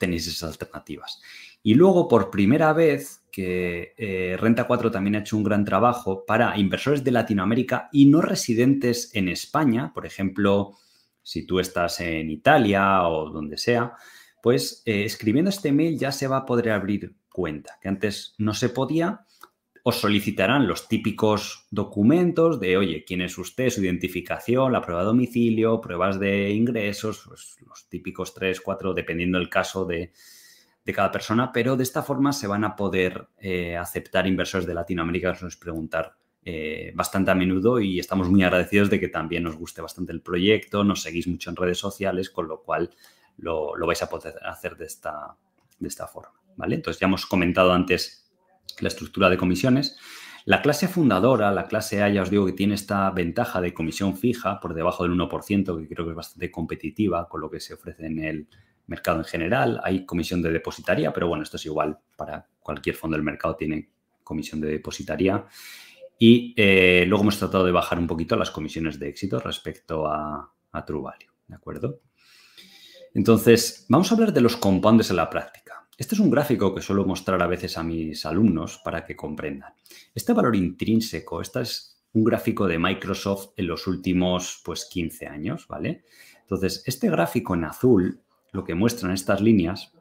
[0.00, 1.20] tenéis esas alternativas.
[1.62, 6.24] Y luego, por primera vez, que eh, Renta 4 también ha hecho un gran trabajo
[6.24, 10.72] para inversores de Latinoamérica y no residentes en España, por ejemplo,
[11.22, 13.92] si tú estás en Italia o donde sea,
[14.42, 18.54] pues eh, escribiendo este mail ya se va a poder abrir cuenta, que antes no
[18.54, 19.26] se podía.
[19.82, 25.06] Os solicitarán los típicos documentos de, oye, quién es usted, su identificación, la prueba de
[25.06, 30.12] domicilio, pruebas de ingresos, pues, los típicos tres, cuatro, dependiendo del caso de,
[30.84, 34.74] de cada persona, pero de esta forma se van a poder eh, aceptar inversores de
[34.74, 39.56] Latinoamérica, os preguntar eh, bastante a menudo y estamos muy agradecidos de que también nos
[39.56, 42.90] guste bastante el proyecto, nos seguís mucho en redes sociales, con lo cual
[43.36, 45.36] lo, vais a poder hacer de esta,
[45.78, 46.40] de esta forma.
[46.56, 46.76] ¿vale?
[46.76, 48.29] Entonces ya hemos comentado antes
[48.80, 49.96] la estructura de comisiones.
[50.44, 54.16] La clase fundadora, la clase A, ya os digo que tiene esta ventaja de comisión
[54.16, 57.74] fija por debajo del 1%, que creo que es bastante competitiva con lo que se
[57.74, 58.48] ofrece en el,
[58.90, 63.16] mercado en general, hay comisión de depositaría, pero bueno, esto es igual para cualquier fondo
[63.16, 63.88] del mercado, tiene
[64.24, 65.46] comisión de depositaría.
[66.18, 70.52] Y eh, luego hemos tratado de bajar un poquito las comisiones de éxito respecto a,
[70.72, 70.84] a
[71.46, 72.00] ¿de acuerdo?
[73.14, 75.59] Entonces, vamos a hablar de los compounds en la práctica.
[76.00, 79.74] Este es un gráfico que suelo mostrar a veces a mis alumnos para que comprendan.
[80.14, 85.68] Este valor intrínseco, este es un gráfico de Microsoft en los últimos pues, 15 años,
[85.68, 86.04] ¿vale?
[86.40, 89.92] Entonces, este gráfico en azul lo que muestran estas líneas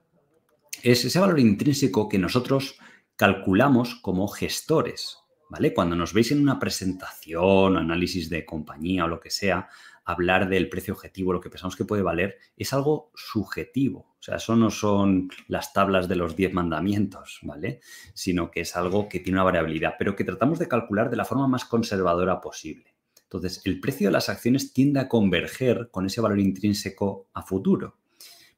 [0.84, 2.80] es ese valor intrínseco que nosotros
[3.18, 5.18] calculamos como gestores,
[5.50, 5.74] ¿vale?
[5.74, 9.68] Cuando nos veis en una presentación, análisis de compañía o lo que sea,
[10.06, 14.00] hablar del precio objetivo, lo que pensamos que puede valer, es algo subjetivo.
[14.20, 17.80] O sea, eso no son las tablas de los 10 mandamientos, ¿vale?
[18.14, 21.26] Sino que es algo que tiene una variabilidad, pero que tratamos de calcular de la
[21.26, 22.96] forma más conservadora posible.
[23.24, 27.98] Entonces, el precio de las acciones tiende a converger con ese valor intrínseco a futuro.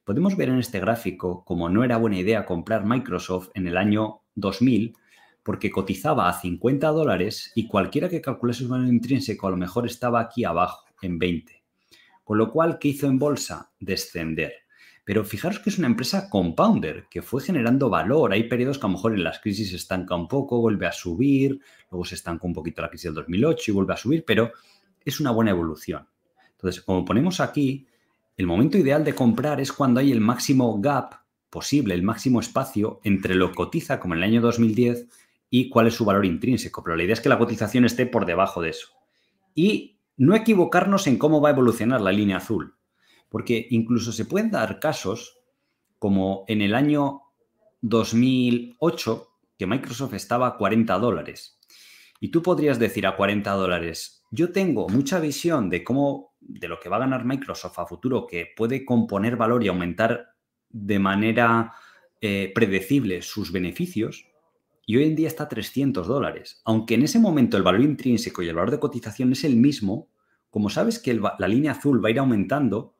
[0.04, 4.22] Podemos ver en este gráfico como no era buena idea comprar Microsoft en el año
[4.36, 4.96] 2000
[5.44, 9.86] porque cotizaba a 50 dólares y cualquiera que calculase su valor intrínseco a lo mejor
[9.86, 11.64] estaba aquí abajo, en 20.
[12.24, 13.72] Con lo cual, ¿qué hizo en bolsa?
[13.80, 14.54] Descender.
[15.04, 18.34] Pero fijaros que es una empresa compounder, que fue generando valor.
[18.34, 20.92] Hay periodos que a lo mejor en las crisis se estanca un poco, vuelve a
[20.92, 21.60] subir,
[21.90, 24.52] luego se estanca un poquito la crisis del 2008 y vuelve a subir, pero
[25.04, 26.08] es una buena evolución.
[26.52, 27.88] Entonces, como ponemos aquí,
[28.38, 31.16] el momento ideal de comprar es cuando hay el máximo gap
[31.50, 35.08] posible, el máximo espacio entre lo cotiza como en el año 2010
[35.50, 36.84] y cuál es su valor intrínseco.
[36.84, 38.88] Pero la idea es que la cotización esté por debajo de eso.
[39.54, 42.76] Y no equivocarnos en cómo va a evolucionar la línea azul.
[43.28, 45.40] Porque incluso se pueden dar casos
[45.98, 47.22] como en el año
[47.82, 51.60] 2008, que Microsoft estaba a 40 dólares.
[52.20, 56.80] Y tú podrías decir a 40 dólares, yo tengo mucha visión de cómo, de lo
[56.80, 60.36] que va a ganar Microsoft a futuro, que puede componer valor y aumentar
[60.70, 61.74] de manera
[62.22, 64.28] eh, predecible sus beneficios,
[64.86, 66.62] y hoy en día está a 300 dólares.
[66.66, 70.10] Aunque en ese momento el valor intrínseco y el valor de cotización es el mismo,
[70.50, 72.96] como sabes que la línea azul va a ir aumentando,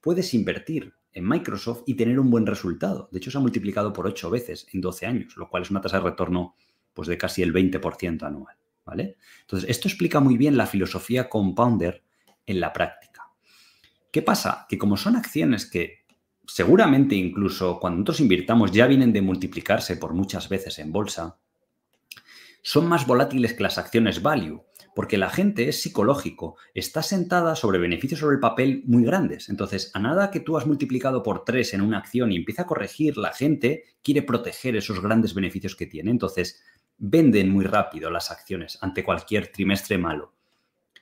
[0.00, 3.08] puedes invertir en Microsoft y tener un buen resultado.
[3.10, 5.80] De hecho, se ha multiplicado por 8 veces en 12 años, lo cual es una
[5.80, 6.56] tasa de retorno
[6.92, 8.56] pues, de casi el 20% anual.
[8.84, 9.16] ¿vale?
[9.40, 12.04] Entonces, esto explica muy bien la filosofía compounder
[12.46, 13.30] en la práctica.
[14.10, 14.66] ¿Qué pasa?
[14.68, 16.05] Que como son acciones que
[16.46, 21.38] seguramente incluso cuando nosotros invirtamos ya vienen de multiplicarse por muchas veces en bolsa,
[22.62, 24.64] son más volátiles que las acciones value,
[24.96, 29.48] porque la gente es psicológico, está sentada sobre beneficios sobre el papel muy grandes.
[29.48, 32.66] Entonces, a nada que tú has multiplicado por tres en una acción y empieza a
[32.66, 36.10] corregir, la gente quiere proteger esos grandes beneficios que tiene.
[36.10, 36.62] Entonces,
[36.98, 40.32] venden muy rápido las acciones ante cualquier trimestre malo.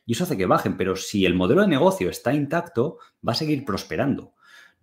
[0.04, 3.36] Y eso hace que bajen, pero si el modelo de negocio está intacto, va a
[3.36, 4.33] seguir prosperando.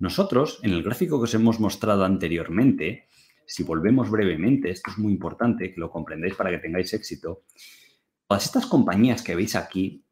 [0.02, 3.06] Nosotros, en el gráfico que os hemos mostrado anteriormente,
[3.46, 7.44] si volvemos brevemente, esto es muy importante que lo comprendáis para que tengáis éxito,
[8.28, 10.04] todas estas compañías que veis aquí,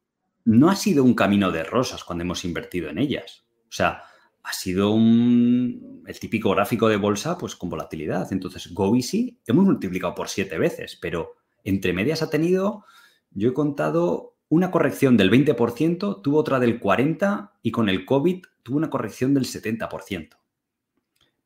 [0.46, 3.48] no ha sido un camino de rosas cuando hemos invertido en ellas.
[3.64, 4.04] O sea,
[4.44, 8.32] ha sido un, el típico gráfico de bolsa pues con volatilidad.
[8.32, 11.32] Entonces, GoEasy hemos multiplicado por siete veces, pero
[11.64, 12.86] entre medias ha tenido,
[13.32, 18.44] yo he contado una corrección del 20%, tuvo otra del 40% y con el COVID
[18.70, 20.30] tuvo una corrección del 70%.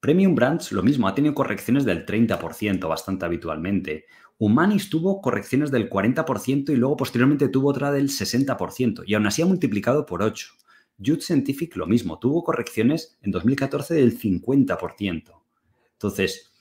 [0.02, 4.08] Premium Brands, lo mismo, ha tenido correcciones del 30% bastante habitualmente.
[4.38, 9.42] Humanis tuvo correcciones del 40% y luego posteriormente tuvo otra del 60% y aún así
[9.42, 10.48] ha multiplicado por 8.
[10.98, 15.32] Youth Scientific lo mismo, tuvo correcciones en 2014 del 50%.
[15.94, 16.52] Entonces,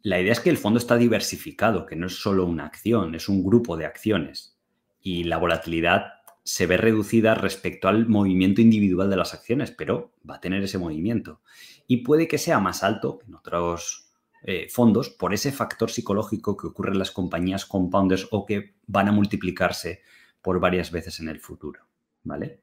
[0.00, 3.28] la idea es que el fondo está diversificado, que no es solo una acción, es
[3.28, 4.58] un grupo de acciones
[5.02, 10.36] y la volatilidad se ve reducida respecto al movimiento individual de las acciones, pero va
[10.36, 11.40] a tener ese movimiento.
[11.86, 16.66] Y puede que sea más alto en otros eh, fondos por ese factor psicológico que
[16.66, 20.02] ocurre en las compañías compounders o que van a multiplicarse
[20.40, 21.80] por varias veces en el futuro.
[22.24, 22.60] ¿Vale?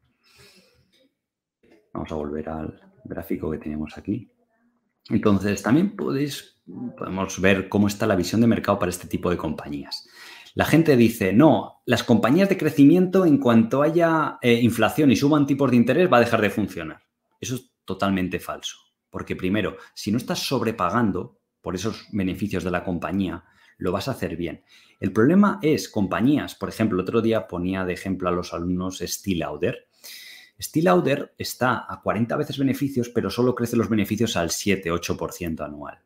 [1.93, 4.29] Vamos a volver al gráfico que tenemos aquí.
[5.09, 6.61] Entonces, también podéis,
[6.97, 10.07] podemos ver cómo está la visión de mercado para este tipo de compañías.
[10.55, 15.45] La gente dice, no, las compañías de crecimiento en cuanto haya eh, inflación y suban
[15.45, 17.03] tipos de interés va a dejar de funcionar.
[17.39, 18.77] Eso es totalmente falso.
[19.09, 23.43] Porque primero, si no estás sobrepagando por esos beneficios de la compañía,
[23.77, 24.63] lo vas a hacer bien.
[24.99, 28.99] El problema es compañías, por ejemplo, el otro día ponía de ejemplo a los alumnos
[28.99, 29.87] Steel Lauder.
[30.61, 30.89] Steel
[31.37, 35.99] está a 40 veces beneficios, pero solo crece los beneficios al 7-8% anual.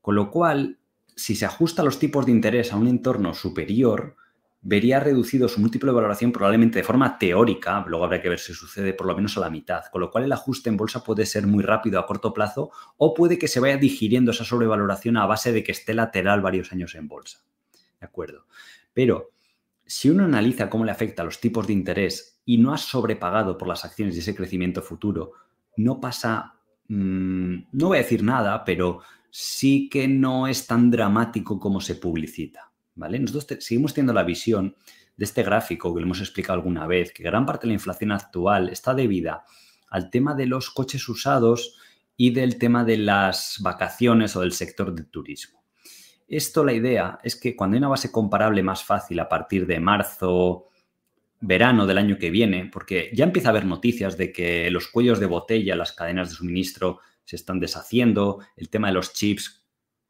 [0.00, 0.77] Con lo cual,
[1.18, 4.14] si se ajusta los tipos de interés a un entorno superior,
[4.60, 8.54] vería reducido su múltiplo de valoración probablemente de forma teórica, luego habrá que ver si
[8.54, 11.26] sucede por lo menos a la mitad, con lo cual el ajuste en bolsa puede
[11.26, 15.26] ser muy rápido a corto plazo o puede que se vaya digiriendo esa sobrevaloración a
[15.26, 17.40] base de que esté lateral varios años en bolsa.
[18.00, 18.46] ¿De acuerdo?
[18.94, 19.32] Pero
[19.84, 23.58] si uno analiza cómo le afecta a los tipos de interés y no ha sobrepagado
[23.58, 25.32] por las acciones y ese crecimiento futuro,
[25.76, 26.54] no pasa,
[26.86, 29.00] mm, no voy a decir nada, pero
[29.30, 32.72] sí que no es tan dramático como se publicita.
[32.94, 33.18] ¿vale?
[33.18, 34.76] Nosotros seguimos teniendo la visión
[35.16, 38.12] de este gráfico que lo hemos explicado alguna vez, que gran parte de la inflación
[38.12, 39.44] actual está debida
[39.88, 41.76] al tema de los coches usados
[42.16, 45.64] y del tema de las vacaciones o del sector del turismo.
[46.26, 49.80] Esto la idea es que cuando hay una base comparable más fácil a partir de
[49.80, 50.66] marzo,
[51.40, 55.20] verano del año que viene, porque ya empieza a haber noticias de que los cuellos
[55.20, 59.62] de botella, las cadenas de suministro se están deshaciendo, el tema de los chips,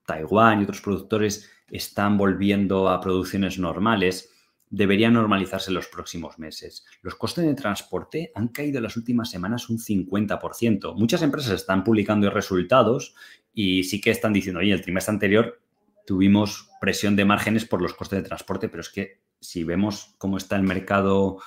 [0.06, 4.30] Taiwán y otros productores están volviendo a producciones normales,
[4.70, 6.86] debería normalizarse en los próximos meses.
[7.02, 10.94] Los costes de transporte han caído en las últimas semanas un 50%.
[10.94, 13.16] Muchas empresas están publicando resultados
[13.52, 15.60] y sí que están diciendo, oye, el trimestre anterior
[16.06, 20.36] tuvimos presión de márgenes por los costes de transporte, pero es que si vemos cómo
[20.36, 21.38] está el mercado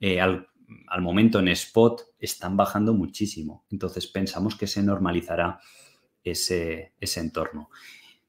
[0.00, 0.48] eh, al
[0.88, 3.64] al momento en spot están bajando muchísimo.
[3.70, 5.60] Entonces pensamos que se normalizará
[6.22, 7.70] ese, ese entorno.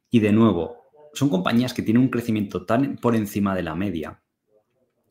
[0.10, 4.22] Y de nuevo, son compañías que tienen un crecimiento tan por encima de la media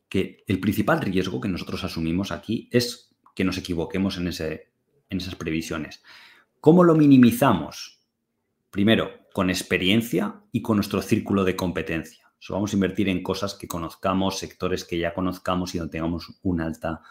[0.09, 4.71] que el principal riesgo que nosotros asumimos aquí es que nos equivoquemos en, ese,
[5.09, 6.03] en esas previsiones.
[6.61, 8.01] ¿Cómo lo minimizamos?
[8.69, 13.67] Primero, con experiencia y con nuestro círculo de competencia vamos a invertir en cosas que
[13.67, 17.01] conozcamos, sectores que ya conozcamos y donde tengamos una alta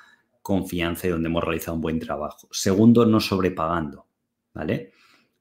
[0.43, 2.49] confianza y donde hemos realizado un buen trabajo.
[2.53, 4.07] Segundo, no sobrepagando,
[4.53, 4.93] ¿vale?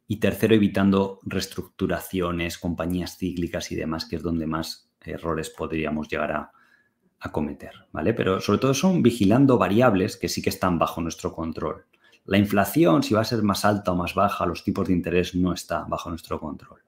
[0.08, 6.32] Y tercero, evitando reestructuraciones, compañías cíclicas y demás, que es donde más errores podríamos llegar
[6.32, 6.52] a,
[7.20, 8.14] a cometer, ¿vale?
[8.14, 11.86] Pero sobre todo son vigilando variables que sí que están bajo nuestro control.
[12.26, 15.36] La inflación, si va a ser más alta o más baja, los tipos de interés
[15.36, 16.82] no está bajo nuestro control.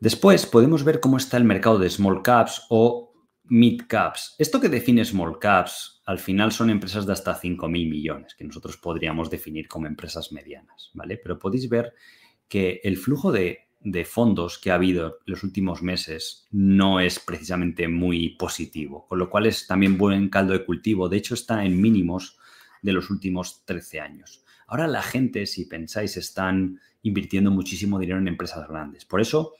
[0.00, 3.12] Después podemos ver cómo está el mercado de small caps o
[3.44, 4.34] mid caps.
[4.38, 8.76] Esto que define small caps al final son empresas de hasta 5.000 millones, que nosotros
[8.76, 11.18] podríamos definir como empresas medianas, ¿vale?
[11.18, 11.94] Pero podéis ver
[12.48, 17.20] que el flujo de de fondos que ha habido en los últimos meses no es
[17.20, 21.08] precisamente muy positivo, con lo cual es también buen caldo de cultivo.
[21.08, 22.38] De hecho, está en mínimos
[22.82, 24.44] de los últimos 13 años.
[24.66, 29.04] Ahora la gente, si pensáis, están invirtiendo muchísimo dinero en empresas grandes.
[29.04, 29.54] Por eso,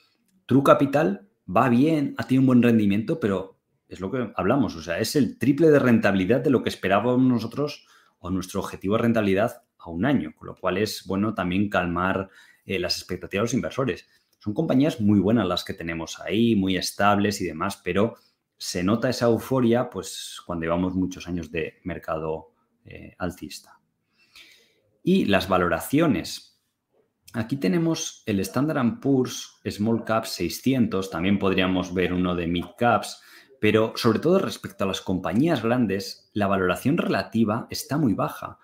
[0.49, 4.81] True Capital va bien, ha tenido un buen rendimiento, pero es lo que hablamos, o
[4.81, 7.87] sea, es el triple de rentabilidad de lo que esperábamos nosotros
[8.19, 12.31] o nuestro objetivo de rentabilidad a un año, con lo cual es bueno también calmar
[12.65, 14.09] eh, las expectativas de los inversores.
[14.39, 18.15] Son compañías muy buenas las que tenemos ahí, muy estables y demás, pero
[18.57, 22.55] se nota esa euforia pues, cuando llevamos muchos años de mercado
[22.87, 23.81] eh, altista.
[25.03, 26.48] Y las valoraciones.
[27.35, 33.21] Aquí tenemos el Standard Poor's Small Caps 600, también podríamos ver uno de Mid Caps,
[33.61, 38.59] pero sobre todo respecto a las compañías grandes, la valoración relativa está muy baja.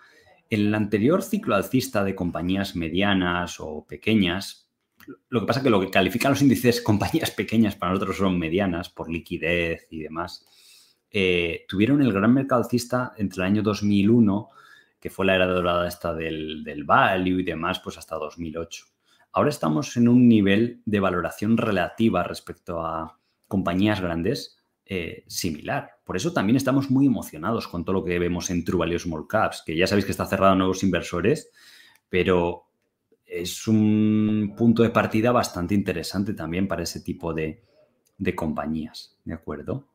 [0.48, 4.70] En el anterior ciclo alcista de compañías medianas o pequeñas,
[5.28, 8.38] lo que pasa es que lo que califican los índices compañías pequeñas para nosotros son
[8.38, 10.46] medianas por liquidez y demás,
[11.10, 14.48] eh, tuvieron el gran mercado alcista entre el año 2001,
[15.04, 18.86] que fue la era dorada esta del, del value y demás, pues hasta 2008.
[19.32, 25.90] Ahora estamos en un nivel de valoración relativa respecto a compañías grandes eh, similar.
[26.04, 29.26] Por eso también estamos muy emocionados con todo lo que vemos en True Value Small
[29.28, 31.50] Caps, que ya sabéis que está cerrado a nuevos inversores,
[32.08, 32.62] pero
[33.26, 37.62] es un punto de partida bastante interesante también para ese tipo de,
[38.16, 39.86] de compañías, ¿de acuerdo?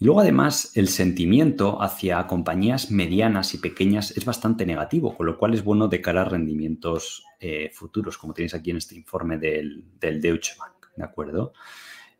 [0.00, 5.36] Y luego además el sentimiento hacia compañías medianas y pequeñas es bastante negativo, con lo
[5.36, 9.36] cual es bueno de cara a rendimientos eh, futuros, como tenéis aquí en este informe
[9.36, 11.52] del, del Deutsche Bank, ¿de acuerdo?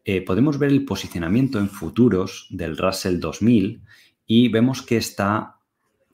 [0.04, 3.82] Eh, podemos ver el posicionamiento en futuros del Russell 2000
[4.26, 5.56] y vemos que está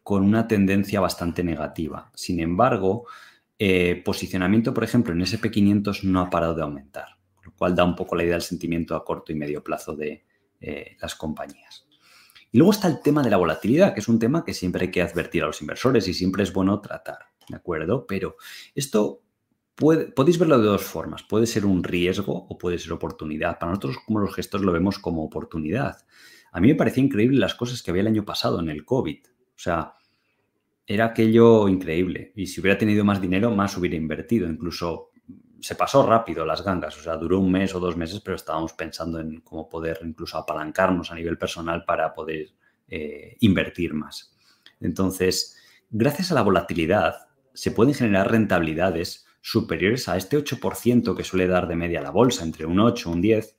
[0.05, 2.12] con una tendencia bastante negativa.
[2.14, 3.07] Sin embargo,
[3.59, 7.97] eh, posicionamiento, por ejemplo, en SP500 no ha parado de aumentar, lo cual da un
[7.97, 10.26] poco la idea del sentimiento a corto y medio plazo de
[10.61, 11.87] eh, las compañías.
[12.53, 14.91] Y luego está el tema de la volatilidad, que es un tema que siempre hay
[14.91, 18.07] que advertir a los inversores y siempre es bueno tratar, ¿de acuerdo?
[18.07, 18.37] Pero
[18.75, 19.23] esto
[19.77, 21.23] podéis verlo de dos formas.
[21.23, 23.59] Puede ser un riesgo o puede ser oportunidad.
[23.59, 25.99] Para nosotros, como los gestores, lo vemos como oportunidad.
[26.53, 29.19] A mí me parecía increíble las cosas que había el año pasado en el COVID.
[29.27, 29.93] O sea,
[30.87, 32.33] era aquello increíble.
[32.37, 34.49] Y si hubiera tenido más dinero, más hubiera invertido.
[34.49, 35.11] Incluso
[35.67, 36.97] se pasó rápido las gangas.
[36.97, 40.39] O sea, duró un mes o dos meses, pero estábamos pensando en cómo poder incluso
[40.39, 42.51] apalancarnos a nivel personal para poder
[42.87, 44.33] eh, invertir más.
[44.79, 45.57] Entonces,
[45.91, 47.17] gracias a la volatilidad,
[47.53, 52.45] se pueden generar rentabilidades superiores a este 8% que suele dar de media la bolsa,
[52.45, 53.57] entre un 8 y un 10,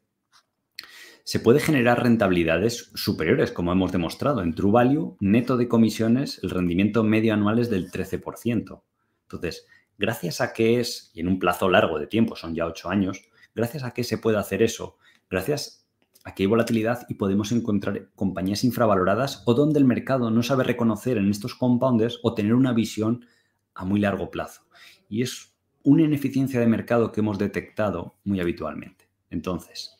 [1.25, 4.41] se puede generar rentabilidades superiores, como hemos demostrado.
[4.41, 8.81] En True Value, neto de comisiones, el rendimiento medio anual es del 13%.
[9.23, 9.67] Entonces,
[9.97, 13.23] gracias a que es, y en un plazo largo de tiempo, son ya 8 años,
[13.55, 14.97] gracias a que se puede hacer eso,
[15.29, 15.87] gracias
[16.23, 20.63] a que hay volatilidad y podemos encontrar compañías infravaloradas o donde el mercado no sabe
[20.63, 23.25] reconocer en estos compounders o tener una visión
[23.73, 24.63] a muy largo plazo.
[25.07, 29.07] Y es una ineficiencia de mercado que hemos detectado muy habitualmente.
[29.29, 29.97] Entonces,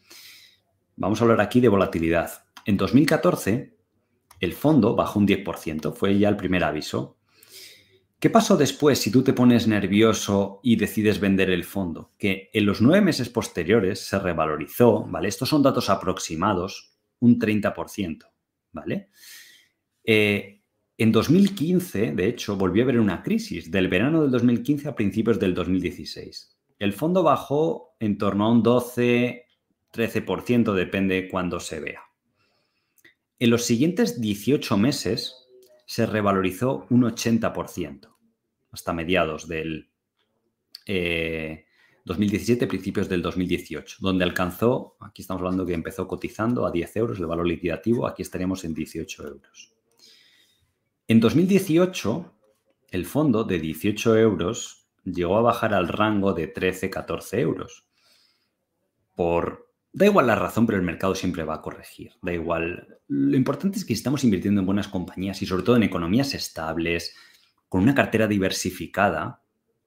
[0.98, 2.44] vamos a hablar aquí de volatilidad.
[2.66, 3.78] En 2014,
[4.42, 7.17] el fondo bajó un 10%, fue ya el primer aviso.
[8.20, 12.14] ¿Qué pasó después si tú te pones nervioso y decides vender el fondo?
[12.18, 15.28] Que en los nueve meses posteriores se revalorizó, ¿vale?
[15.28, 18.24] Estos son datos aproximados, un 30%,
[18.72, 19.10] ¿vale?
[20.04, 20.64] Eh,
[20.98, 25.40] en 2015, de hecho, volvió a haber una crisis, del verano del 2015 a principios
[25.40, 26.58] del 2016.
[26.80, 32.02] El fondo bajó en torno a un 12-13%, depende cuándo se vea.
[33.38, 35.47] En los siguientes 18 meses
[35.88, 38.14] se revalorizó un 80%,
[38.72, 39.90] hasta mediados del
[42.04, 46.98] 2017, eh, principios del 2018, donde alcanzó, aquí estamos hablando que empezó cotizando a 10
[46.98, 49.74] euros el valor liquidativo, aquí estaremos en 18 euros.
[51.08, 52.34] En 2018,
[52.92, 57.88] el fondo de 18 euros llegó a bajar al rango de 13-14 euros.
[59.16, 59.67] Por...
[59.98, 62.12] Da igual la razón, pero el mercado siempre va a corregir.
[62.22, 63.00] Da igual.
[63.08, 67.16] Lo importante es que estamos invirtiendo en buenas compañías y sobre todo en economías estables,
[67.68, 69.42] con una cartera diversificada,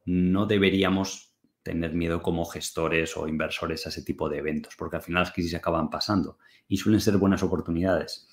[0.06, 5.02] no deberíamos tener miedo como gestores o inversores a ese tipo de eventos, porque al
[5.02, 8.26] final las crisis acaban pasando y suelen ser buenas oportunidades.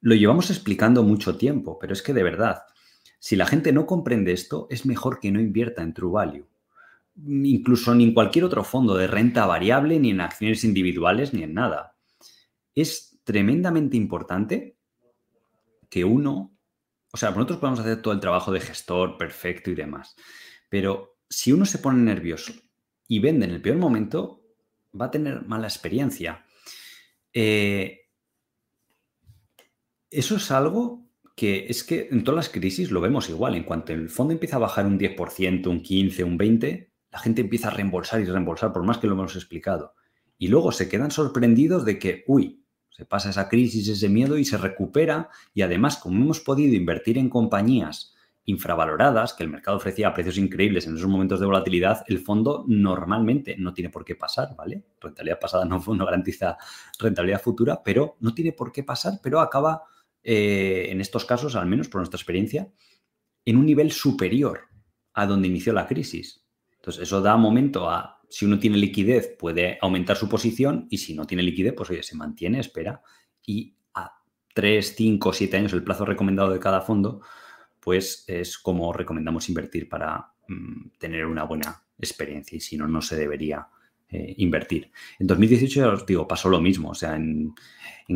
[0.00, 2.62] Lo llevamos explicando mucho tiempo, pero es que de verdad,
[3.20, 6.48] si la gente no comprende esto, es mejor que no invierta en True Value.
[7.16, 11.54] Incluso ni en cualquier otro fondo de renta variable, ni en acciones individuales, ni en
[11.54, 11.96] nada.
[12.74, 14.76] Es tremendamente importante
[15.88, 16.56] que uno,
[17.12, 20.16] o sea, nosotros podemos hacer todo el trabajo de gestor perfecto y demás,
[20.68, 22.52] pero si uno se pone nervioso
[23.06, 24.42] y vende en el peor momento,
[25.00, 26.44] va a tener mala experiencia.
[27.32, 28.08] Eh,
[30.10, 31.04] eso es algo
[31.34, 33.54] que es que en todas las crisis lo vemos igual.
[33.54, 37.42] En cuanto el fondo empieza a bajar un 10%, un 15%, un 20%, la gente
[37.42, 39.94] empieza a reembolsar y reembolsar, por más que lo hemos explicado.
[40.36, 44.44] Y luego se quedan sorprendidos de que, uy, se pasa esa crisis, ese miedo y
[44.44, 45.28] se recupera.
[45.54, 50.38] Y además, como hemos podido invertir en compañías infravaloradas, que el mercado ofrecía a precios
[50.38, 54.82] increíbles en esos momentos de volatilidad, el fondo normalmente no tiene por qué pasar, ¿vale?
[55.00, 56.58] Rentabilidad pasada no, garantiza
[56.98, 59.84] rentabilidad futura, pero no tiene por qué pasar, pero acaba,
[60.24, 62.72] eh, en estos casos, al menos por nuestra experiencia,
[63.44, 64.62] en un nivel superior
[65.12, 66.43] a donde inició la crisis.
[66.84, 71.14] Entonces, eso da momento a, si uno tiene liquidez, puede aumentar su posición y si
[71.14, 73.00] no tiene liquidez, pues oye, se mantiene, espera
[73.42, 74.12] y a
[74.52, 77.22] 3, 5, 7 años, el plazo recomendado de cada fondo,
[77.80, 83.00] pues es como recomendamos invertir para mm, tener una buena experiencia y si no, no
[83.00, 83.66] se debería
[84.10, 84.92] eh, invertir.
[85.18, 87.54] En 2018, ya os digo, pasó lo mismo, o sea, en,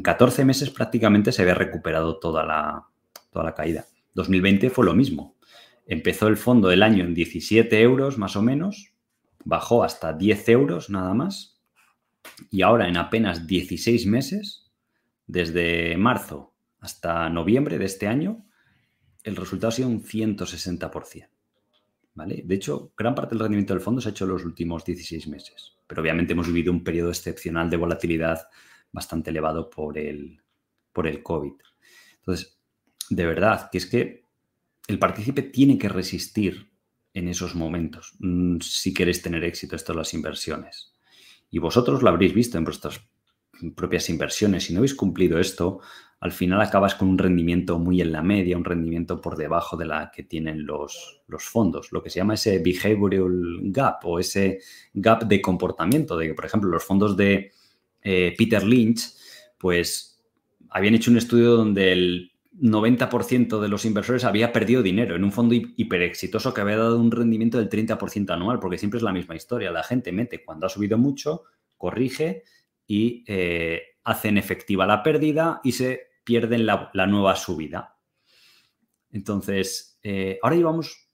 [0.02, 2.86] 14 meses prácticamente se había recuperado toda la,
[3.30, 3.86] toda la caída.
[4.12, 5.37] 2020 fue lo mismo.
[5.88, 8.92] Empezó el fondo del año en 17 euros más o menos,
[9.44, 11.62] bajó hasta 10 euros nada más
[12.50, 14.70] y ahora en apenas 16 meses,
[15.26, 18.44] desde marzo hasta noviembre de este año,
[19.24, 21.28] el resultado ha sido un 160%.
[22.14, 22.42] ¿Vale?
[22.44, 25.26] De hecho, gran parte del rendimiento del fondo se ha hecho en los últimos 16
[25.28, 28.46] meses, pero obviamente hemos vivido un periodo excepcional de volatilidad
[28.92, 30.42] bastante elevado por el,
[30.92, 31.54] por el COVID.
[32.16, 32.58] Entonces,
[33.08, 34.27] de verdad, que es que
[34.88, 36.72] el partícipe tiene que resistir
[37.14, 40.94] en esos momentos mm, si queréis tener éxito en las inversiones.
[41.50, 43.00] Y vosotros lo habréis visto en vuestras
[43.76, 44.64] propias inversiones.
[44.64, 45.80] Si no habéis cumplido esto,
[46.20, 49.86] al final acabas con un rendimiento muy en la media, un rendimiento por debajo de
[49.86, 54.60] la que tienen los, los fondos, lo que se llama ese behavioral gap o ese
[54.94, 57.52] gap de comportamiento, de que, por ejemplo, los fondos de
[58.02, 59.02] eh, Peter Lynch,
[59.58, 60.22] pues
[60.70, 65.32] habían hecho un estudio donde el 90% de los inversores había perdido dinero en un
[65.32, 69.12] fondo hiper exitoso que había dado un rendimiento del 30% anual, porque siempre es la
[69.12, 69.70] misma historia.
[69.70, 71.44] La gente mete cuando ha subido mucho,
[71.76, 72.44] corrige
[72.86, 77.96] y eh, hacen efectiva la pérdida y se pierden la, nueva subida.
[79.10, 81.08] Entonces, eh, ahora llevamos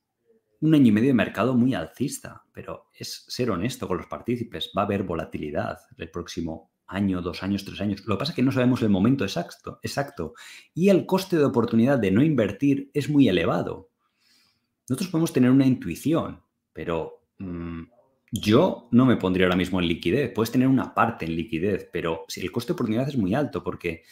[0.61, 4.73] un año y medio de mercado muy alcista, pero es ser honesto con los partícipes.
[4.77, 8.05] Va a haber volatilidad el próximo año, dos años, tres años.
[8.07, 10.35] Lo que pasa es que no sabemos el momento exacto, exacto.
[10.75, 13.91] Y el coste de oportunidad de no invertir es muy elevado.
[14.89, 17.83] Nosotros podemos tener una intuición, pero mm,
[18.31, 20.33] yo no me pondría ahora mismo en liquidez.
[20.35, 24.03] Puedes tener una parte en liquidez, pero el coste de oportunidad es muy alto porque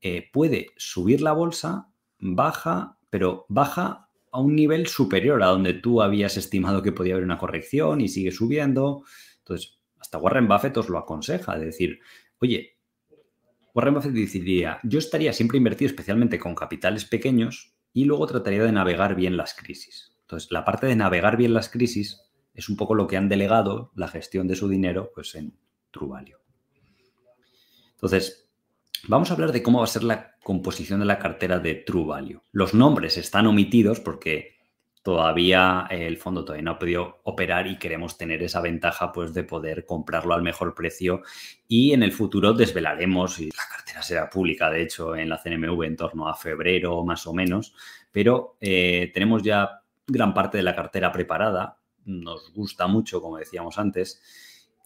[0.00, 6.02] eh, puede subir la bolsa, baja, pero baja a un nivel superior a donde tú
[6.02, 9.04] habías estimado que podía haber una corrección y sigue subiendo.
[9.38, 9.77] Entonces,
[10.08, 12.00] hasta Warren Buffett os lo aconseja, de decir,
[12.40, 12.78] oye,
[13.74, 18.72] Warren Buffett diría, yo estaría siempre invertido especialmente con capitales pequeños y luego trataría de
[18.72, 20.16] navegar bien las crisis.
[20.22, 22.22] Entonces, la parte de navegar bien las crisis
[22.54, 25.52] es un poco lo que han delegado la gestión de su dinero pues, en
[25.90, 26.40] Truvalio.
[27.90, 28.48] Entonces,
[29.06, 32.04] Vamos a hablar de cómo va a ser la composición de la cartera de True
[32.04, 32.42] Value.
[32.50, 34.57] Los nombres están omitidos porque
[35.08, 39.32] todavía eh, el fondo todavía no ha podido operar y queremos tener esa ventaja pues
[39.32, 41.22] de poder comprarlo al mejor precio
[41.66, 45.82] y en el futuro desvelaremos y la cartera será pública de hecho en la CNMV
[45.84, 47.74] en torno a febrero más o menos
[48.12, 53.78] pero eh, tenemos ya gran parte de la cartera preparada nos gusta mucho como decíamos
[53.78, 54.20] antes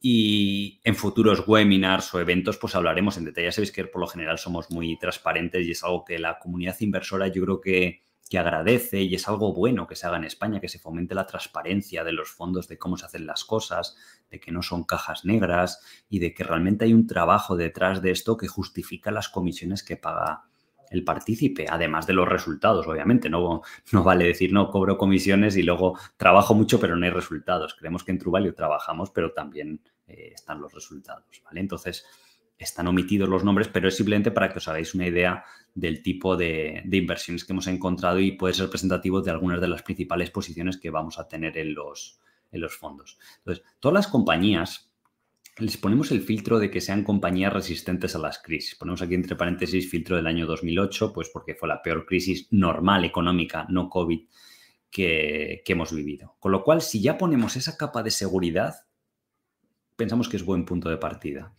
[0.01, 3.47] y en futuros webinars o eventos, pues hablaremos en detalle.
[3.47, 6.75] Ya sabéis que por lo general somos muy transparentes y es algo que la comunidad
[6.81, 8.03] inversora yo creo que,
[8.33, 11.27] que agradece y es algo bueno que se haga en España, que se fomente la
[11.27, 13.95] transparencia de los fondos, de cómo se hacen las cosas,
[14.31, 18.11] de que no son cajas negras y de que realmente hay un trabajo detrás de
[18.11, 20.45] esto que justifica las comisiones que paga
[20.89, 23.29] el partícipe, además de los resultados, obviamente.
[23.29, 23.61] No,
[23.93, 27.75] no vale decir, no, cobro comisiones y luego trabajo mucho, pero no hay resultados.
[27.75, 31.61] Creemos que en Truvalio trabajamos, pero también eh, están los resultados, ¿vale?
[31.61, 32.07] Entonces,
[32.57, 35.45] están omitidos los nombres, pero es simplemente para que os hagáis una idea
[35.75, 39.83] del tipo de, inversiones que hemos encontrado y puede ser representativo de algunas de las
[39.83, 42.19] principales posiciones que vamos a tener en los,
[42.79, 43.19] fondos.
[43.39, 44.91] Entonces, todas las compañías
[45.59, 48.75] les ponemos el filtro de que sean compañías resistentes a las crisis.
[48.75, 53.05] Ponemos aquí entre paréntesis filtro del año 2008, pues porque fue la peor crisis normal
[53.05, 54.21] económica, no COVID,
[54.91, 56.37] que hemos vivido.
[56.39, 58.75] Con lo cual, si ya ponemos esa capa de seguridad,
[59.97, 61.55] pensamos que es buen punto de partida.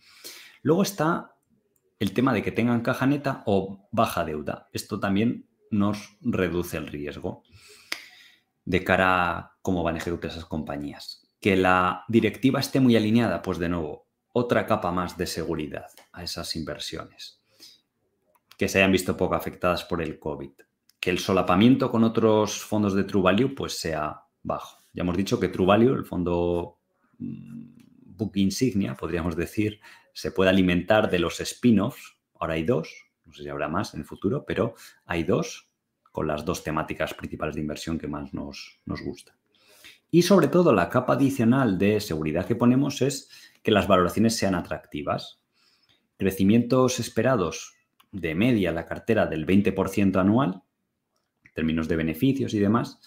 [0.62, 1.33] Luego está
[2.04, 4.68] el tema de que tengan caja neta o baja deuda.
[4.72, 7.42] Esto también nos reduce el riesgo
[8.64, 13.42] de cara a cómo van a ejecutar esas compañías que la directiva esté muy alineada,
[13.42, 17.42] pues de nuevo, otra capa más de seguridad a esas inversiones.
[18.56, 20.52] Que se hayan visto poco afectadas por el COVID.
[20.98, 24.78] Que el solapamiento con otros fondos de True Value pues sea bajo.
[24.94, 26.78] Ya hemos dicho que True Value, el fondo
[27.18, 29.80] mm, book insignia, podríamos decir,
[30.14, 32.16] se puede alimentar de los spin-offs.
[32.40, 32.88] Ahora hay dos,
[33.26, 35.68] no sé si habrá más en el futuro, pero hay dos
[36.10, 39.36] con las dos temáticas principales de inversión que más nos, nos gustan.
[40.10, 43.28] Y sobre todo la capa adicional de seguridad que ponemos es
[43.62, 45.40] que las valoraciones sean atractivas.
[46.16, 47.74] Crecimientos esperados
[48.12, 50.62] de media la cartera del 20% anual,
[51.42, 53.00] en términos de beneficios y demás.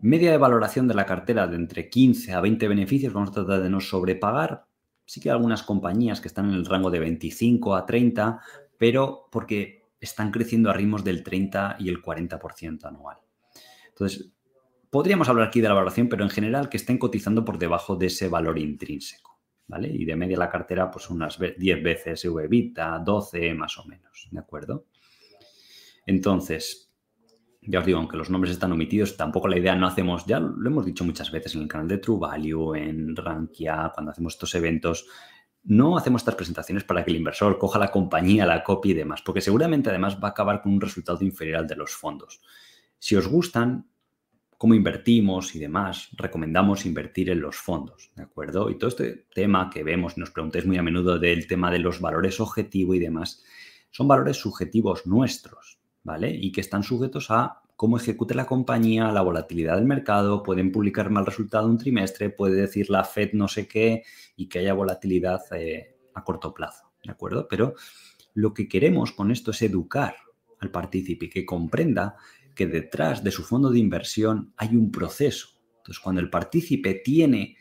[0.00, 3.62] Media de valoración de la cartera de entre 15 a 20 beneficios, vamos a tratar
[3.62, 4.66] de no sobrepagar.
[5.10, 8.40] Sí que hay algunas compañías que están en el rango de 25 a 30,
[8.78, 13.18] pero porque están creciendo a ritmos del 30 y el 40% anual.
[13.88, 14.32] Entonces,
[14.90, 18.06] Podríamos hablar aquí de la valoración, pero en general que estén cotizando por debajo de
[18.06, 19.38] ese valor intrínseco.
[19.68, 19.86] ¿Vale?
[19.88, 24.40] Y de media la cartera, pues unas 10 veces VBITA, 12 más o menos, ¿de
[24.40, 24.86] acuerdo?
[26.06, 26.89] Entonces,
[27.62, 30.68] ya os digo, aunque los nombres están omitidos, tampoco la idea no hacemos, ya lo
[30.68, 32.18] hemos dicho muchas veces en el canal de True
[32.78, 35.06] en Rankia, cuando hacemos estos eventos,
[35.62, 39.20] no hacemos estas presentaciones para que el inversor coja la compañía, la copie y demás,
[39.22, 42.40] porque seguramente además va a acabar con un resultado inferior al de los fondos.
[42.98, 43.86] Si os gustan,
[44.56, 48.70] cómo invertimos y demás, recomendamos invertir en los fondos, ¿de acuerdo?
[48.70, 52.00] Y todo este tema que vemos, nos preguntéis muy a menudo del tema de los
[52.00, 53.42] valores objetivo y demás,
[53.90, 56.30] son valores subjetivos nuestros, ¿vale?
[56.30, 61.10] Y que están sujetos a cómo ejecute la compañía, la volatilidad del mercado, pueden publicar
[61.10, 64.02] mal resultado un trimestre, puede decir la Fed no sé qué
[64.36, 67.48] y que haya volatilidad eh, a corto plazo, ¿de acuerdo?
[67.48, 67.74] Pero
[68.34, 70.14] lo que queremos con esto es educar
[70.58, 72.16] al partícipe que comprenda
[72.54, 75.48] que detrás de su fondo de inversión hay un proceso.
[75.78, 77.56] Entonces, cuando el partícipe tiene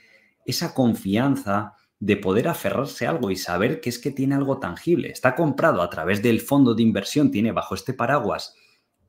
[0.45, 5.09] esa confianza de poder aferrarse a algo y saber que es que tiene algo tangible,
[5.09, 8.55] está comprado a través del fondo de inversión, tiene bajo este paraguas